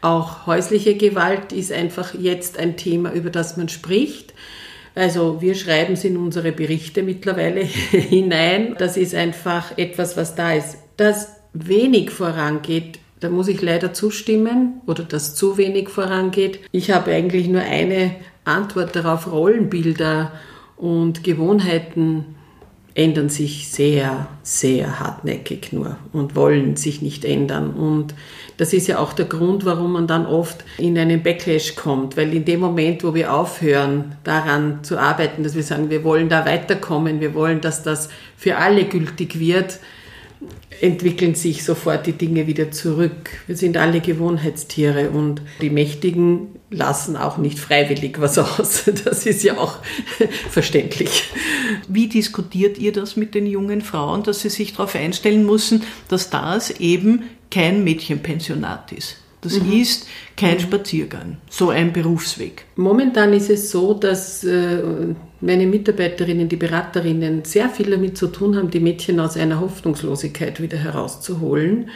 Auch 0.00 0.46
häusliche 0.46 0.96
Gewalt 0.96 1.52
ist 1.52 1.72
einfach 1.72 2.14
jetzt 2.14 2.58
ein 2.58 2.76
Thema, 2.76 3.12
über 3.12 3.30
das 3.30 3.56
man 3.56 3.68
spricht. 3.68 4.34
Also 4.94 5.40
wir 5.40 5.54
schreiben 5.54 5.94
es 5.94 6.04
in 6.04 6.16
unsere 6.16 6.52
Berichte 6.52 7.02
mittlerweile 7.02 7.60
hinein. 7.90 8.74
Das 8.78 8.96
ist 8.96 9.14
einfach 9.14 9.76
etwas, 9.78 10.16
was 10.16 10.34
da 10.34 10.52
ist. 10.52 10.78
Dass 10.96 11.36
wenig 11.54 12.10
vorangeht, 12.10 12.98
da 13.20 13.30
muss 13.30 13.48
ich 13.48 13.62
leider 13.62 13.92
zustimmen 13.92 14.80
oder 14.86 15.04
dass 15.04 15.34
zu 15.34 15.56
wenig 15.56 15.88
vorangeht. 15.88 16.58
Ich 16.72 16.90
habe 16.90 17.12
eigentlich 17.12 17.46
nur 17.46 17.62
eine 17.62 18.16
Antwort 18.44 18.96
darauf. 18.96 19.30
Rollenbilder 19.30 20.32
und 20.76 21.22
Gewohnheiten 21.22 22.34
ändern 22.94 23.28
sich 23.28 23.68
sehr, 23.68 24.28
sehr 24.42 25.00
hartnäckig 25.00 25.72
nur 25.72 25.96
und 26.12 26.36
wollen 26.36 26.76
sich 26.76 27.00
nicht 27.00 27.24
ändern. 27.24 27.70
Und 27.70 28.14
das 28.58 28.72
ist 28.72 28.86
ja 28.86 28.98
auch 28.98 29.12
der 29.12 29.24
Grund, 29.24 29.64
warum 29.64 29.92
man 29.92 30.06
dann 30.06 30.26
oft 30.26 30.64
in 30.78 30.98
einen 30.98 31.22
Backlash 31.22 31.74
kommt, 31.74 32.16
weil 32.16 32.34
in 32.34 32.44
dem 32.44 32.60
Moment, 32.60 33.02
wo 33.02 33.14
wir 33.14 33.32
aufhören, 33.32 34.16
daran 34.24 34.84
zu 34.84 34.98
arbeiten, 34.98 35.42
dass 35.42 35.54
wir 35.54 35.62
sagen, 35.62 35.88
wir 35.90 36.04
wollen 36.04 36.28
da 36.28 36.44
weiterkommen, 36.44 37.20
wir 37.20 37.34
wollen, 37.34 37.60
dass 37.60 37.82
das 37.82 38.10
für 38.36 38.56
alle 38.56 38.84
gültig 38.84 39.38
wird, 39.38 39.78
entwickeln 40.80 41.34
sich 41.34 41.64
sofort 41.64 42.06
die 42.06 42.12
Dinge 42.12 42.46
wieder 42.46 42.70
zurück. 42.70 43.30
Wir 43.46 43.56
sind 43.56 43.76
alle 43.76 44.00
Gewohnheitstiere 44.00 45.10
und 45.10 45.42
die 45.60 45.70
Mächtigen 45.70 46.48
lassen 46.70 47.16
auch 47.16 47.38
nicht 47.38 47.58
freiwillig 47.58 48.20
was 48.20 48.38
aus. 48.38 48.84
Das 49.04 49.26
ist 49.26 49.42
ja 49.44 49.58
auch 49.58 49.78
verständlich. 50.50 51.24
Wie 51.88 52.08
diskutiert 52.08 52.78
ihr 52.78 52.92
das 52.92 53.16
mit 53.16 53.34
den 53.34 53.46
jungen 53.46 53.80
Frauen, 53.82 54.22
dass 54.22 54.40
sie 54.40 54.50
sich 54.50 54.72
darauf 54.72 54.94
einstellen 54.94 55.46
müssen, 55.46 55.84
dass 56.08 56.30
das 56.30 56.70
eben 56.80 57.24
kein 57.50 57.84
Mädchenpensionat 57.84 58.92
ist? 58.92 59.18
Das 59.42 59.58
mhm. 59.60 59.72
ist 59.72 60.06
kein. 60.36 60.60
Spaziergang, 60.60 61.38
so 61.50 61.70
ein 61.70 61.92
Berufsweg. 61.92 62.64
Momentan 62.76 63.32
ist 63.32 63.50
es 63.50 63.70
so, 63.70 63.92
dass 63.92 64.44
äh, 64.44 64.82
meine 65.42 65.66
Mitarbeiterinnen, 65.66 66.48
die 66.48 66.56
Beraterinnen, 66.56 67.44
sehr 67.44 67.68
viel 67.68 67.90
damit 67.90 68.16
zu 68.16 68.28
tun 68.28 68.56
haben, 68.56 68.70
die 68.70 68.80
Mädchen 68.80 69.20
aus 69.20 69.36
einer 69.36 69.60
Hoffnungslosigkeit 69.60 70.62
wieder 70.62 70.78
herauszuholen 70.78 71.90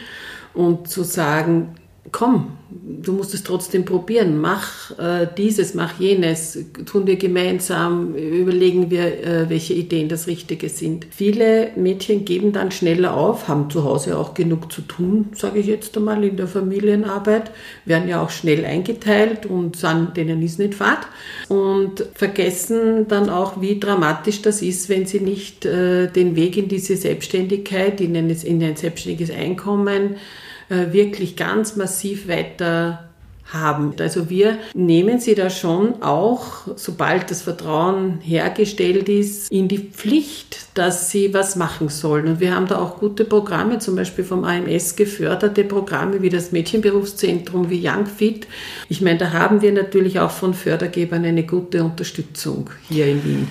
und 0.53 0.89
zu 0.89 1.03
sagen, 1.03 1.75
komm, 2.11 2.57
du 2.69 3.13
musst 3.13 3.33
es 3.33 3.43
trotzdem 3.43 3.85
probieren, 3.85 4.39
mach 4.39 4.97
äh, 4.97 5.27
dieses, 5.37 5.73
mach 5.73 5.99
jenes, 5.99 6.57
tun 6.85 7.07
wir 7.07 7.15
gemeinsam, 7.15 8.15
überlegen 8.15 8.89
wir, 8.89 9.23
äh, 9.23 9.49
welche 9.49 9.73
Ideen 9.73 10.09
das 10.09 10.27
Richtige 10.27 10.69
sind. 10.69 11.07
Viele 11.09 11.71
Mädchen 11.75 12.25
geben 12.25 12.51
dann 12.53 12.71
schneller 12.71 13.15
auf, 13.15 13.47
haben 13.47 13.69
zu 13.69 13.83
Hause 13.83 14.17
auch 14.17 14.33
genug 14.33 14.71
zu 14.71 14.81
tun, 14.81 15.29
sage 15.33 15.59
ich 15.59 15.67
jetzt 15.67 15.95
einmal, 15.97 16.23
in 16.23 16.37
der 16.37 16.47
Familienarbeit, 16.47 17.51
werden 17.85 18.07
ja 18.07 18.21
auch 18.21 18.29
schnell 18.29 18.65
eingeteilt 18.65 19.45
und 19.45 19.75
sind, 19.75 20.17
denen 20.17 20.41
ist 20.41 20.59
nicht 20.59 20.75
fad. 20.75 21.07
Und 21.49 22.05
vergessen 22.13 23.07
dann 23.07 23.29
auch, 23.29 23.61
wie 23.61 23.79
dramatisch 23.79 24.41
das 24.41 24.61
ist, 24.61 24.89
wenn 24.89 25.05
sie 25.05 25.19
nicht 25.19 25.65
äh, 25.65 26.07
den 26.07 26.35
Weg 26.35 26.57
in 26.57 26.67
diese 26.67 26.95
Selbstständigkeit, 26.95 28.01
in 28.01 28.15
ein, 28.15 28.29
in 28.29 28.63
ein 28.63 28.75
selbstständiges 28.75 29.31
Einkommen, 29.31 30.15
wirklich 30.69 31.35
ganz 31.35 31.75
massiv 31.75 32.27
weiter 32.27 33.07
haben. 33.51 33.93
Also 33.99 34.29
wir 34.29 34.57
nehmen 34.73 35.19
sie 35.19 35.35
da 35.35 35.49
schon 35.49 36.01
auch, 36.01 36.67
sobald 36.75 37.31
das 37.31 37.41
Vertrauen 37.41 38.19
hergestellt 38.21 39.07
ist, 39.07 39.51
in 39.51 39.67
die 39.67 39.79
Pflicht, 39.79 40.67
dass 40.73 41.11
sie 41.11 41.33
was 41.33 41.55
machen 41.55 41.89
sollen. 41.89 42.27
Und 42.27 42.39
wir 42.39 42.53
haben 42.53 42.67
da 42.67 42.79
auch 42.79 42.99
gute 42.99 43.23
Programme, 43.23 43.79
zum 43.79 43.95
Beispiel 43.95 44.25
vom 44.25 44.43
AMS 44.43 44.95
geförderte 44.95 45.63
Programme 45.63 46.21
wie 46.21 46.29
das 46.29 46.51
Mädchenberufszentrum, 46.51 47.69
wie 47.69 47.87
Young 47.87 48.05
Fit. 48.05 48.47
Ich 48.89 49.01
meine, 49.01 49.19
da 49.19 49.31
haben 49.31 49.61
wir 49.61 49.71
natürlich 49.71 50.19
auch 50.19 50.31
von 50.31 50.53
Fördergebern 50.53 51.23
eine 51.23 51.43
gute 51.43 51.83
Unterstützung 51.83 52.69
hier 52.89 53.07
in 53.07 53.23
Wien. 53.23 53.47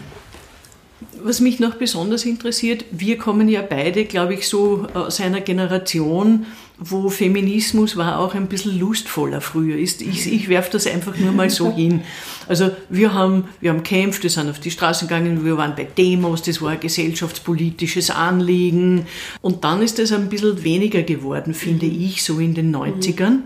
Was 1.22 1.40
mich 1.40 1.58
noch 1.58 1.74
besonders 1.74 2.24
interessiert, 2.24 2.84
wir 2.90 3.16
kommen 3.16 3.48
ja 3.48 3.62
beide, 3.62 4.04
glaube 4.04 4.34
ich, 4.34 4.48
so 4.48 4.86
aus 4.94 5.20
einer 5.20 5.40
Generation, 5.40 6.46
wo 6.78 7.08
Feminismus 7.08 7.96
war 7.96 8.18
auch 8.18 8.34
ein 8.34 8.48
bisschen 8.48 8.78
lustvoller 8.78 9.40
früher. 9.40 9.76
Ich, 9.76 10.00
ich 10.02 10.48
werfe 10.48 10.72
das 10.72 10.86
einfach 10.86 11.16
nur 11.16 11.32
mal 11.32 11.48
so 11.48 11.72
hin. 11.72 12.02
Also 12.48 12.70
wir 12.90 13.14
haben, 13.14 13.44
wir 13.60 13.70
haben 13.70 13.82
kämpft, 13.82 14.22
wir 14.22 14.30
sind 14.30 14.50
auf 14.50 14.60
die 14.60 14.70
Straßen 14.70 15.08
gegangen, 15.08 15.44
wir 15.44 15.56
waren 15.56 15.74
bei 15.74 15.84
Demos, 15.84 16.42
das 16.42 16.60
war 16.60 16.72
ein 16.72 16.80
gesellschaftspolitisches 16.80 18.10
Anliegen. 18.10 19.06
Und 19.40 19.64
dann 19.64 19.80
ist 19.80 19.98
das 19.98 20.12
ein 20.12 20.28
bisschen 20.28 20.62
weniger 20.64 21.02
geworden, 21.02 21.54
finde 21.54 21.86
mhm. 21.86 22.00
ich, 22.02 22.22
so 22.22 22.38
in 22.38 22.54
den 22.54 22.74
90ern. 22.74 23.38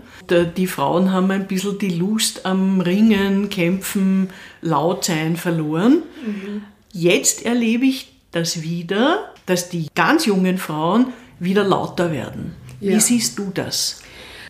Die 0.57 0.67
Frauen 0.67 1.11
haben 1.11 1.31
ein 1.31 1.47
bisschen 1.47 1.79
die 1.79 1.89
Lust 1.89 2.45
am 2.45 2.81
Ringen, 2.81 3.49
Kämpfen, 3.49 4.29
laut 4.61 5.05
sein 5.05 5.37
verloren. 5.37 6.03
Mhm. 6.25 6.63
Jetzt 6.91 7.45
erlebe 7.45 7.85
ich 7.85 8.11
das 8.31 8.61
wieder, 8.61 9.31
dass 9.45 9.69
die 9.69 9.87
ganz 9.95 10.25
jungen 10.25 10.57
Frauen 10.57 11.07
wieder 11.39 11.63
lauter 11.63 12.11
werden. 12.11 12.55
Ja. 12.81 12.95
Wie 12.95 12.99
siehst 12.99 13.39
du 13.39 13.51
das? 13.53 14.01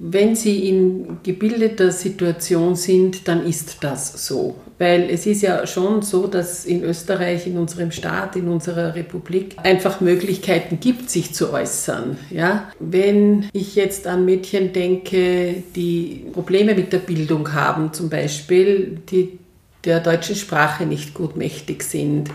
Wenn 0.03 0.35
sie 0.35 0.67
in 0.67 1.19
gebildeter 1.21 1.91
Situation 1.91 2.75
sind, 2.75 3.27
dann 3.27 3.45
ist 3.45 3.77
das 3.81 4.25
so. 4.25 4.55
Weil 4.79 5.11
es 5.11 5.27
ist 5.27 5.43
ja 5.43 5.67
schon 5.67 6.01
so, 6.01 6.25
dass 6.25 6.65
in 6.65 6.83
Österreich, 6.83 7.45
in 7.45 7.55
unserem 7.55 7.91
Staat, 7.91 8.35
in 8.35 8.47
unserer 8.47 8.95
Republik 8.95 9.57
einfach 9.61 10.01
Möglichkeiten 10.01 10.79
gibt, 10.79 11.11
sich 11.11 11.35
zu 11.35 11.53
äußern. 11.53 12.17
Ja? 12.31 12.71
Wenn 12.79 13.45
ich 13.53 13.75
jetzt 13.75 14.07
an 14.07 14.25
Mädchen 14.25 14.73
denke, 14.73 15.61
die 15.75 16.25
Probleme 16.33 16.73
mit 16.73 16.91
der 16.93 16.97
Bildung 16.97 17.53
haben, 17.53 17.93
zum 17.93 18.09
Beispiel, 18.09 18.97
die 19.11 19.37
der 19.85 19.99
deutschen 19.99 20.35
Sprache 20.35 20.87
nicht 20.87 21.13
gut 21.13 21.35
mächtig 21.35 21.83
sind, 21.83 22.31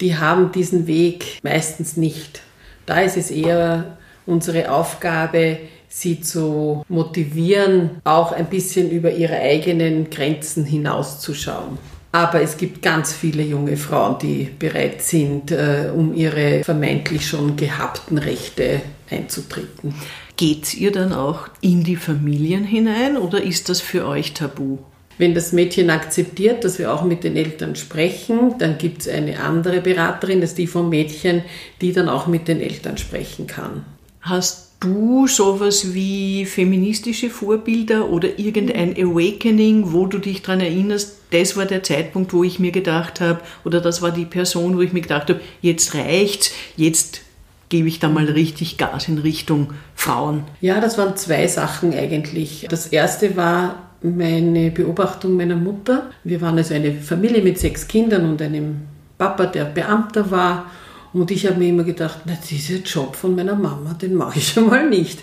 die 0.00 0.16
haben 0.16 0.50
diesen 0.50 0.88
Weg 0.88 1.38
meistens 1.44 1.96
nicht. 1.96 2.40
Da 2.86 3.02
ist 3.02 3.16
es 3.16 3.30
eher 3.30 3.98
unsere 4.26 4.70
Aufgabe, 4.70 5.58
sie 5.88 6.20
zu 6.20 6.84
motivieren, 6.88 8.00
auch 8.04 8.32
ein 8.32 8.46
bisschen 8.46 8.90
über 8.90 9.12
ihre 9.12 9.38
eigenen 9.38 10.10
Grenzen 10.10 10.64
hinauszuschauen. 10.64 11.78
Aber 12.10 12.40
es 12.40 12.56
gibt 12.56 12.80
ganz 12.80 13.12
viele 13.12 13.42
junge 13.42 13.76
Frauen, 13.76 14.18
die 14.20 14.48
bereit 14.58 15.02
sind, 15.02 15.50
äh, 15.50 15.90
um 15.92 16.14
ihre 16.14 16.62
vermeintlich 16.62 17.26
schon 17.26 17.56
gehabten 17.56 18.18
Rechte 18.18 18.82
einzutreten. 19.10 19.94
Geht 20.36 20.74
ihr 20.74 20.92
dann 20.92 21.12
auch 21.12 21.48
in 21.60 21.82
die 21.82 21.96
Familien 21.96 22.64
hinein 22.64 23.16
oder 23.16 23.42
ist 23.42 23.68
das 23.68 23.80
für 23.80 24.06
euch 24.06 24.32
tabu? 24.32 24.78
Wenn 25.16 25.34
das 25.34 25.52
Mädchen 25.52 25.90
akzeptiert, 25.90 26.64
dass 26.64 26.78
wir 26.78 26.92
auch 26.92 27.04
mit 27.04 27.22
den 27.22 27.36
Eltern 27.36 27.76
sprechen, 27.76 28.58
dann 28.58 28.78
gibt 28.78 29.02
es 29.02 29.08
eine 29.08 29.38
andere 29.40 29.80
Beraterin, 29.80 30.40
das 30.40 30.50
ist 30.50 30.58
die 30.58 30.66
vom 30.66 30.88
Mädchen, 30.88 31.42
die 31.80 31.92
dann 31.92 32.08
auch 32.08 32.26
mit 32.26 32.48
den 32.48 32.60
Eltern 32.60 32.98
sprechen 32.98 33.46
kann. 33.46 33.84
Hast 34.24 34.72
du 34.80 35.26
sowas 35.26 35.92
wie 35.92 36.46
feministische 36.46 37.28
Vorbilder 37.28 38.08
oder 38.08 38.38
irgendein 38.38 38.92
Awakening, 38.92 39.92
wo 39.92 40.06
du 40.06 40.18
dich 40.18 40.40
daran 40.40 40.60
erinnerst, 40.60 41.18
das 41.30 41.58
war 41.58 41.66
der 41.66 41.82
Zeitpunkt, 41.82 42.32
wo 42.32 42.42
ich 42.42 42.58
mir 42.58 42.72
gedacht 42.72 43.20
habe, 43.20 43.40
oder 43.66 43.82
das 43.82 44.00
war 44.00 44.12
die 44.12 44.24
Person, 44.24 44.78
wo 44.78 44.80
ich 44.80 44.94
mir 44.94 45.02
gedacht 45.02 45.28
habe, 45.28 45.40
jetzt 45.60 45.94
reicht's, 45.94 46.52
jetzt 46.74 47.20
gebe 47.68 47.86
ich 47.86 47.98
da 47.98 48.08
mal 48.08 48.24
richtig 48.24 48.78
Gas 48.78 49.08
in 49.08 49.18
Richtung 49.18 49.74
Frauen? 49.94 50.44
Ja, 50.62 50.80
das 50.80 50.96
waren 50.96 51.18
zwei 51.18 51.46
Sachen 51.46 51.92
eigentlich. 51.92 52.66
Das 52.70 52.86
erste 52.86 53.36
war 53.36 53.90
meine 54.00 54.70
Beobachtung 54.70 55.36
meiner 55.36 55.56
Mutter. 55.56 56.10
Wir 56.24 56.40
waren 56.40 56.56
also 56.56 56.72
eine 56.72 56.92
Familie 56.94 57.42
mit 57.42 57.58
sechs 57.58 57.88
Kindern 57.88 58.26
und 58.30 58.40
einem 58.40 58.82
Papa, 59.18 59.44
der 59.46 59.66
Beamter 59.66 60.30
war 60.30 60.70
und 61.14 61.30
ich 61.30 61.46
habe 61.46 61.58
mir 61.58 61.68
immer 61.68 61.84
gedacht, 61.84 62.20
na, 62.26 62.36
dieser 62.50 62.80
Job 62.80 63.16
von 63.16 63.34
meiner 63.34 63.54
Mama, 63.54 63.94
den 63.94 64.14
mache 64.14 64.38
ich 64.38 64.48
schon 64.52 64.66
mal 64.66 64.88
nicht. 64.88 65.20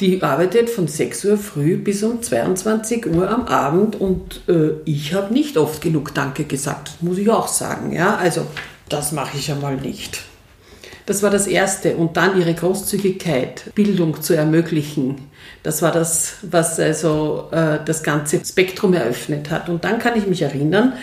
Die 0.00 0.22
arbeitet 0.22 0.70
von 0.70 0.88
6 0.88 1.26
Uhr 1.26 1.36
früh 1.36 1.76
bis 1.76 2.02
um 2.02 2.22
22 2.22 3.06
Uhr 3.06 3.28
am 3.28 3.44
Abend 3.46 4.00
und 4.00 4.40
äh, 4.48 4.70
ich 4.86 5.12
habe 5.12 5.34
nicht 5.34 5.58
oft 5.58 5.82
genug 5.82 6.14
Danke 6.14 6.44
gesagt, 6.44 7.02
muss 7.02 7.18
ich 7.18 7.28
auch 7.28 7.48
sagen. 7.48 7.92
Ja? 7.92 8.16
Also 8.16 8.46
das 8.88 9.12
mache 9.12 9.36
ich 9.36 9.44
schon 9.44 9.60
mal 9.60 9.76
nicht. 9.76 10.22
Das 11.04 11.22
war 11.22 11.30
das 11.30 11.46
Erste. 11.46 11.96
Und 11.96 12.16
dann 12.16 12.38
ihre 12.38 12.54
Großzügigkeit, 12.54 13.74
Bildung 13.74 14.22
zu 14.22 14.34
ermöglichen. 14.34 15.16
Das 15.62 15.82
war 15.82 15.92
das, 15.92 16.34
was 16.42 16.80
also 16.80 17.48
äh, 17.50 17.78
das 17.84 18.02
ganze 18.02 18.42
Spektrum 18.44 18.94
eröffnet 18.94 19.50
hat. 19.50 19.68
Und 19.68 19.84
dann 19.84 19.98
kann 19.98 20.16
ich 20.16 20.26
mich 20.26 20.42
erinnern, 20.42 20.94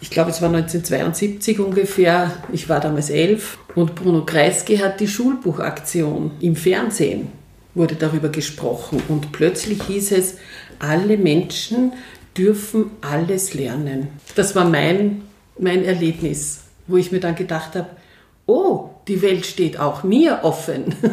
ich 0.00 0.10
glaube, 0.10 0.30
es 0.30 0.40
war 0.40 0.48
1972 0.48 1.60
ungefähr, 1.60 2.32
ich 2.52 2.68
war 2.68 2.80
damals 2.80 3.10
elf, 3.10 3.58
und 3.74 3.94
Bruno 3.94 4.24
Kreisky 4.24 4.78
hat 4.78 5.00
die 5.00 5.08
Schulbuchaktion 5.08 6.32
im 6.40 6.56
Fernsehen, 6.56 7.28
wurde 7.74 7.94
darüber 7.94 8.30
gesprochen. 8.30 9.02
Und 9.08 9.32
plötzlich 9.32 9.82
hieß 9.82 10.12
es, 10.12 10.36
alle 10.78 11.18
Menschen 11.18 11.92
dürfen 12.36 12.90
alles 13.02 13.54
lernen. 13.54 14.08
Das 14.34 14.56
war 14.56 14.64
mein, 14.64 15.22
mein 15.58 15.84
Erlebnis, 15.84 16.62
wo 16.86 16.96
ich 16.96 17.12
mir 17.12 17.20
dann 17.20 17.34
gedacht 17.34 17.74
habe, 17.74 17.90
oh, 18.46 18.90
die 19.06 19.22
Welt 19.22 19.46
steht 19.46 19.78
auch 19.78 20.02
mir 20.02 20.40
offen. 20.42 20.94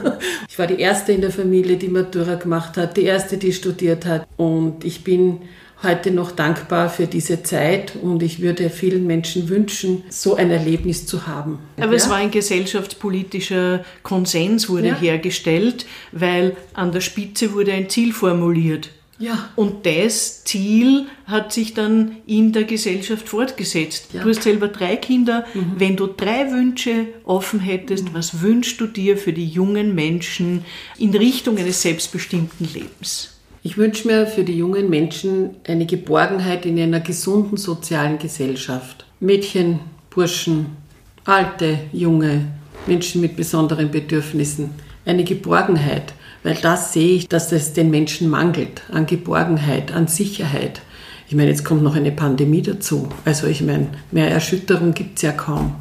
Ich 0.49 0.57
war 0.57 0.65
die 0.65 0.79
erste 0.79 1.11
in 1.11 1.21
der 1.21 1.29
Familie, 1.29 1.77
die 1.77 1.87
Matura 1.87 2.33
gemacht 2.33 2.77
hat, 2.77 2.97
die 2.97 3.03
erste, 3.03 3.37
die 3.37 3.53
studiert 3.53 4.07
hat. 4.07 4.27
Und 4.37 4.83
ich 4.83 5.03
bin 5.03 5.41
heute 5.83 6.11
noch 6.11 6.31
dankbar 6.31 6.89
für 6.89 7.07
diese 7.07 7.43
Zeit 7.43 7.95
und 8.01 8.23
ich 8.23 8.41
würde 8.41 8.69
vielen 8.69 9.05
Menschen 9.05 9.49
wünschen, 9.49 10.03
so 10.09 10.35
ein 10.35 10.49
Erlebnis 10.49 11.05
zu 11.05 11.27
haben. 11.27 11.59
Aber 11.77 11.91
ja? 11.91 11.97
es 11.97 12.09
war 12.09 12.17
ein 12.17 12.31
gesellschaftspolitischer 12.31 13.83
Konsens 14.03 14.69
wurde 14.69 14.89
ja. 14.89 14.99
hergestellt, 14.99 15.85
weil 16.11 16.55
an 16.73 16.91
der 16.91 17.01
Spitze 17.01 17.53
wurde 17.53 17.73
ein 17.73 17.89
Ziel 17.89 18.13
formuliert. 18.13 18.89
Ja. 19.19 19.49
Und 19.55 19.85
das 19.85 20.43
Ziel 20.43 21.07
hat 21.25 21.51
sich 21.51 21.73
dann 21.73 22.17
in 22.27 22.53
der 22.53 22.65
Gesellschaft 22.65 23.27
fortgesetzt. 23.27 24.09
Ja. 24.13 24.21
Du 24.21 24.29
hast 24.29 24.43
selber 24.43 24.67
drei 24.67 24.95
Kinder. 24.95 25.45
Mhm. 25.53 25.73
Wenn 25.77 25.95
du 25.95 26.07
drei 26.07 26.51
Wünsche 26.51 27.07
offen 27.23 27.59
hättest, 27.59 28.05
mhm. 28.05 28.13
was 28.13 28.41
wünschst 28.41 28.79
du 28.79 28.85
dir 28.85 29.17
für 29.17 29.33
die 29.33 29.47
jungen 29.47 29.95
Menschen 29.95 30.63
in 30.99 31.15
Richtung 31.15 31.57
eines 31.57 31.81
selbstbestimmten 31.81 32.71
Lebens? 32.71 33.36
Ich 33.63 33.77
wünsche 33.77 34.07
mir 34.07 34.27
für 34.27 34.43
die 34.43 34.57
jungen 34.57 34.89
Menschen 34.89 35.51
eine 35.67 35.85
Geborgenheit 35.85 36.65
in 36.65 36.79
einer 36.79 36.99
gesunden 36.99 37.57
sozialen 37.57 38.19
Gesellschaft. 38.19 39.05
Mädchen, 39.19 39.79
Burschen, 40.09 40.77
alte, 41.25 41.79
junge, 41.91 42.45
Menschen 42.85 43.21
mit 43.21 43.35
besonderen 43.35 43.91
Bedürfnissen. 43.91 44.71
Eine 45.05 45.23
Geborgenheit, 45.23 46.13
weil 46.43 46.55
das 46.55 46.93
sehe 46.93 47.15
ich, 47.15 47.27
dass 47.27 47.51
es 47.51 47.73
den 47.73 47.89
Menschen 47.89 48.29
mangelt 48.29 48.83
an 48.91 49.05
Geborgenheit, 49.05 49.91
an 49.91 50.07
Sicherheit. 50.07 50.81
Ich 51.27 51.35
meine, 51.35 51.49
jetzt 51.49 51.65
kommt 51.65 51.83
noch 51.83 51.95
eine 51.95 52.11
Pandemie 52.11 52.61
dazu. 52.61 53.09
Also 53.25 53.47
ich 53.47 53.61
meine, 53.61 53.87
mehr 54.11 54.29
Erschütterung 54.29 54.93
gibt 54.93 55.17
es 55.17 55.23
ja 55.23 55.31
kaum. 55.31 55.75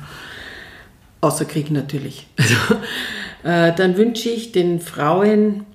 Außer 1.21 1.45
Krieg 1.45 1.71
natürlich. 1.71 2.27
Also, 2.37 3.71
äh, 3.71 3.73
dann 3.77 3.97
wünsche 3.97 4.29
ich 4.29 4.51
den 4.51 4.81
Frauen 4.81 5.67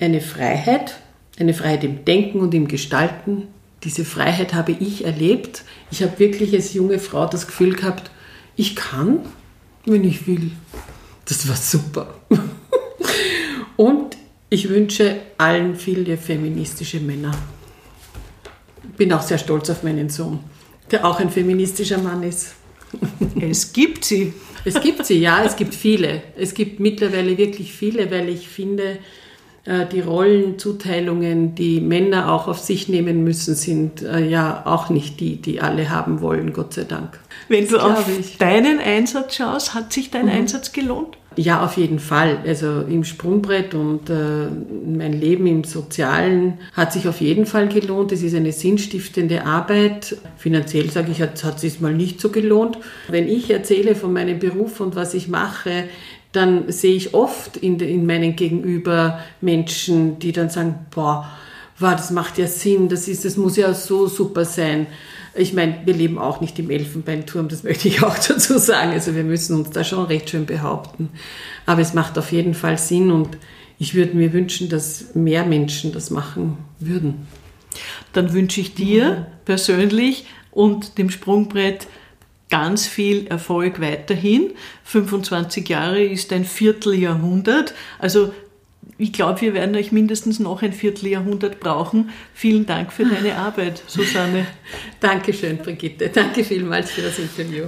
eine 0.00 0.22
Freiheit, 0.22 0.94
eine 1.38 1.54
Freiheit 1.54 1.84
im 1.84 2.04
Denken 2.04 2.40
und 2.40 2.54
im 2.54 2.68
Gestalten. 2.68 3.48
Diese 3.84 4.04
Freiheit 4.04 4.54
habe 4.54 4.72
ich 4.72 5.04
erlebt. 5.04 5.62
Ich 5.90 6.02
habe 6.02 6.18
wirklich 6.18 6.52
als 6.54 6.74
junge 6.74 6.98
Frau 6.98 7.26
das 7.26 7.46
Gefühl 7.46 7.74
gehabt, 7.74 8.10
ich 8.56 8.74
kann, 8.74 9.20
wenn 9.86 10.04
ich 10.04 10.26
will. 10.26 10.50
Das 11.26 11.48
war 11.48 11.56
super. 11.56 12.14
und 13.76 14.16
ich 14.50 14.68
wünsche 14.68 15.16
allen 15.36 15.76
viele 15.76 16.16
feministische 16.16 17.00
Männer. 17.00 17.32
Bin 18.96 19.12
auch 19.12 19.22
sehr 19.22 19.38
stolz 19.38 19.70
auf 19.70 19.82
meinen 19.82 20.08
Sohn, 20.08 20.40
der 20.90 21.04
auch 21.04 21.20
ein 21.20 21.30
feministischer 21.30 21.98
Mann 21.98 22.22
ist. 22.22 22.54
Es 23.40 23.72
gibt 23.72 24.04
sie. 24.04 24.32
Es 24.64 24.80
gibt 24.80 25.06
sie, 25.06 25.18
ja, 25.20 25.44
es 25.44 25.54
gibt 25.54 25.74
viele. 25.74 26.22
Es 26.36 26.54
gibt 26.54 26.80
mittlerweile 26.80 27.38
wirklich 27.38 27.72
viele, 27.72 28.10
weil 28.10 28.28
ich 28.28 28.48
finde, 28.48 28.98
die 29.86 30.00
Rollenzuteilungen, 30.00 31.54
die 31.54 31.80
Männer 31.80 32.32
auch 32.32 32.48
auf 32.48 32.58
sich 32.58 32.88
nehmen 32.88 33.22
müssen, 33.24 33.54
sind 33.54 34.02
äh, 34.02 34.26
ja 34.26 34.62
auch 34.64 34.88
nicht 34.88 35.20
die, 35.20 35.36
die 35.36 35.60
alle 35.60 35.90
haben 35.90 36.20
wollen, 36.20 36.52
Gott 36.52 36.74
sei 36.74 36.84
Dank. 36.84 37.18
Wenn 37.48 37.68
du 37.68 37.78
auf 37.78 38.06
ich. 38.18 38.38
deinen 38.38 38.78
Einsatz 38.78 39.36
schaust, 39.36 39.74
hat 39.74 39.92
sich 39.92 40.10
dein 40.10 40.26
mhm. 40.26 40.32
Einsatz 40.32 40.72
gelohnt? 40.72 41.18
Ja, 41.38 41.64
auf 41.64 41.76
jeden 41.76 42.00
Fall. 42.00 42.38
Also 42.46 42.80
im 42.80 43.04
Sprungbrett 43.04 43.72
und 43.72 44.10
äh, 44.10 44.48
mein 44.84 45.12
Leben 45.12 45.46
im 45.46 45.62
Sozialen 45.62 46.58
hat 46.72 46.92
sich 46.92 47.06
auf 47.06 47.20
jeden 47.20 47.46
Fall 47.46 47.68
gelohnt. 47.68 48.10
Es 48.10 48.24
ist 48.24 48.34
eine 48.34 48.50
sinnstiftende 48.50 49.46
Arbeit. 49.46 50.16
Finanziell 50.36 50.90
sage 50.90 51.12
ich, 51.12 51.22
hat, 51.22 51.44
hat 51.44 51.54
es 51.54 51.60
sich 51.60 51.80
mal 51.80 51.94
nicht 51.94 52.20
so 52.20 52.30
gelohnt. 52.30 52.78
Wenn 53.06 53.28
ich 53.28 53.50
erzähle 53.50 53.94
von 53.94 54.12
meinem 54.12 54.40
Beruf 54.40 54.80
und 54.80 54.96
was 54.96 55.14
ich 55.14 55.28
mache, 55.28 55.84
dann 56.32 56.70
sehe 56.70 56.94
ich 56.94 57.14
oft 57.14 57.56
in, 57.56 57.80
in 57.80 58.06
meinen 58.06 58.36
Gegenüber 58.36 59.20
Menschen, 59.40 60.18
die 60.18 60.32
dann 60.32 60.50
sagen, 60.50 60.86
boah, 60.90 61.28
wow, 61.78 61.92
das 61.92 62.10
macht 62.10 62.38
ja 62.38 62.46
Sinn, 62.46 62.88
das, 62.88 63.08
ist, 63.08 63.24
das 63.24 63.36
muss 63.36 63.56
ja 63.56 63.72
so 63.72 64.06
super 64.06 64.44
sein. 64.44 64.86
Ich 65.34 65.52
meine, 65.52 65.80
wir 65.84 65.94
leben 65.94 66.18
auch 66.18 66.40
nicht 66.40 66.58
im 66.58 66.70
Elfenbeinturm, 66.70 67.48
das 67.48 67.62
möchte 67.64 67.88
ich 67.88 68.02
auch 68.02 68.18
dazu 68.18 68.58
sagen. 68.58 68.92
Also 68.92 69.14
wir 69.14 69.24
müssen 69.24 69.56
uns 69.56 69.70
da 69.70 69.84
schon 69.84 70.04
recht 70.06 70.30
schön 70.30 70.46
behaupten. 70.46 71.10
Aber 71.66 71.80
es 71.80 71.94
macht 71.94 72.18
auf 72.18 72.32
jeden 72.32 72.54
Fall 72.54 72.78
Sinn 72.78 73.10
und 73.10 73.38
ich 73.78 73.94
würde 73.94 74.16
mir 74.16 74.32
wünschen, 74.32 74.68
dass 74.68 75.14
mehr 75.14 75.44
Menschen 75.44 75.92
das 75.92 76.10
machen 76.10 76.58
würden. 76.80 77.26
Dann 78.12 78.32
wünsche 78.32 78.60
ich 78.60 78.74
dir 78.74 79.26
persönlich 79.44 80.26
und 80.50 80.98
dem 80.98 81.10
Sprungbrett 81.10 81.86
ganz 82.48 82.86
viel 82.86 83.26
Erfolg 83.26 83.80
weiterhin. 83.80 84.52
25 84.84 85.68
Jahre 85.68 86.02
ist 86.02 86.32
ein 86.32 86.44
Vierteljahrhundert. 86.44 87.74
Also 87.98 88.32
ich 89.00 89.12
glaube, 89.12 89.40
wir 89.40 89.54
werden 89.54 89.76
euch 89.76 89.92
mindestens 89.92 90.40
noch 90.40 90.60
ein 90.62 90.72
Vierteljahrhundert 90.72 91.60
brauchen. 91.60 92.10
Vielen 92.34 92.66
Dank 92.66 92.92
für 92.92 93.04
deine 93.04 93.36
Arbeit, 93.36 93.80
Susanne. 93.86 94.44
Dankeschön, 94.98 95.58
Brigitte. 95.58 96.10
Danke 96.12 96.42
vielmals 96.42 96.90
für 96.90 97.02
das 97.02 97.20
Interview. 97.20 97.66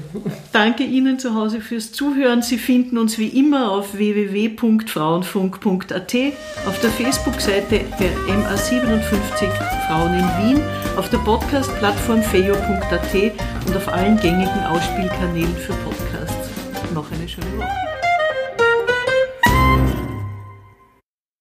Danke 0.52 0.82
Ihnen 0.82 1.20
zu 1.20 1.36
Hause 1.36 1.60
fürs 1.60 1.92
Zuhören. 1.92 2.42
Sie 2.42 2.58
finden 2.58 2.98
uns 2.98 3.16
wie 3.18 3.28
immer 3.28 3.70
auf 3.70 3.94
www.frauenfunk.at, 3.94 6.14
auf 6.66 6.80
der 6.80 6.90
Facebook-Seite 6.90 7.82
der 8.00 8.10
MA57 8.26 9.48
Frauen 9.86 10.14
in 10.14 10.28
Wien, 10.42 10.60
auf 10.96 11.10
der 11.10 11.18
Podcast-Plattform 11.18 12.24
feio.at 12.24 13.14
und 13.66 13.76
auf 13.76 13.86
allen 13.86 14.18
gängigen 14.18 14.64
Ausspielkanälen 14.64 15.54
für 15.54 15.74
Podcasts. 15.74 16.50
Noch 16.92 17.08
eine 17.12 17.28
schöne 17.28 17.56
Woche. 17.56 17.89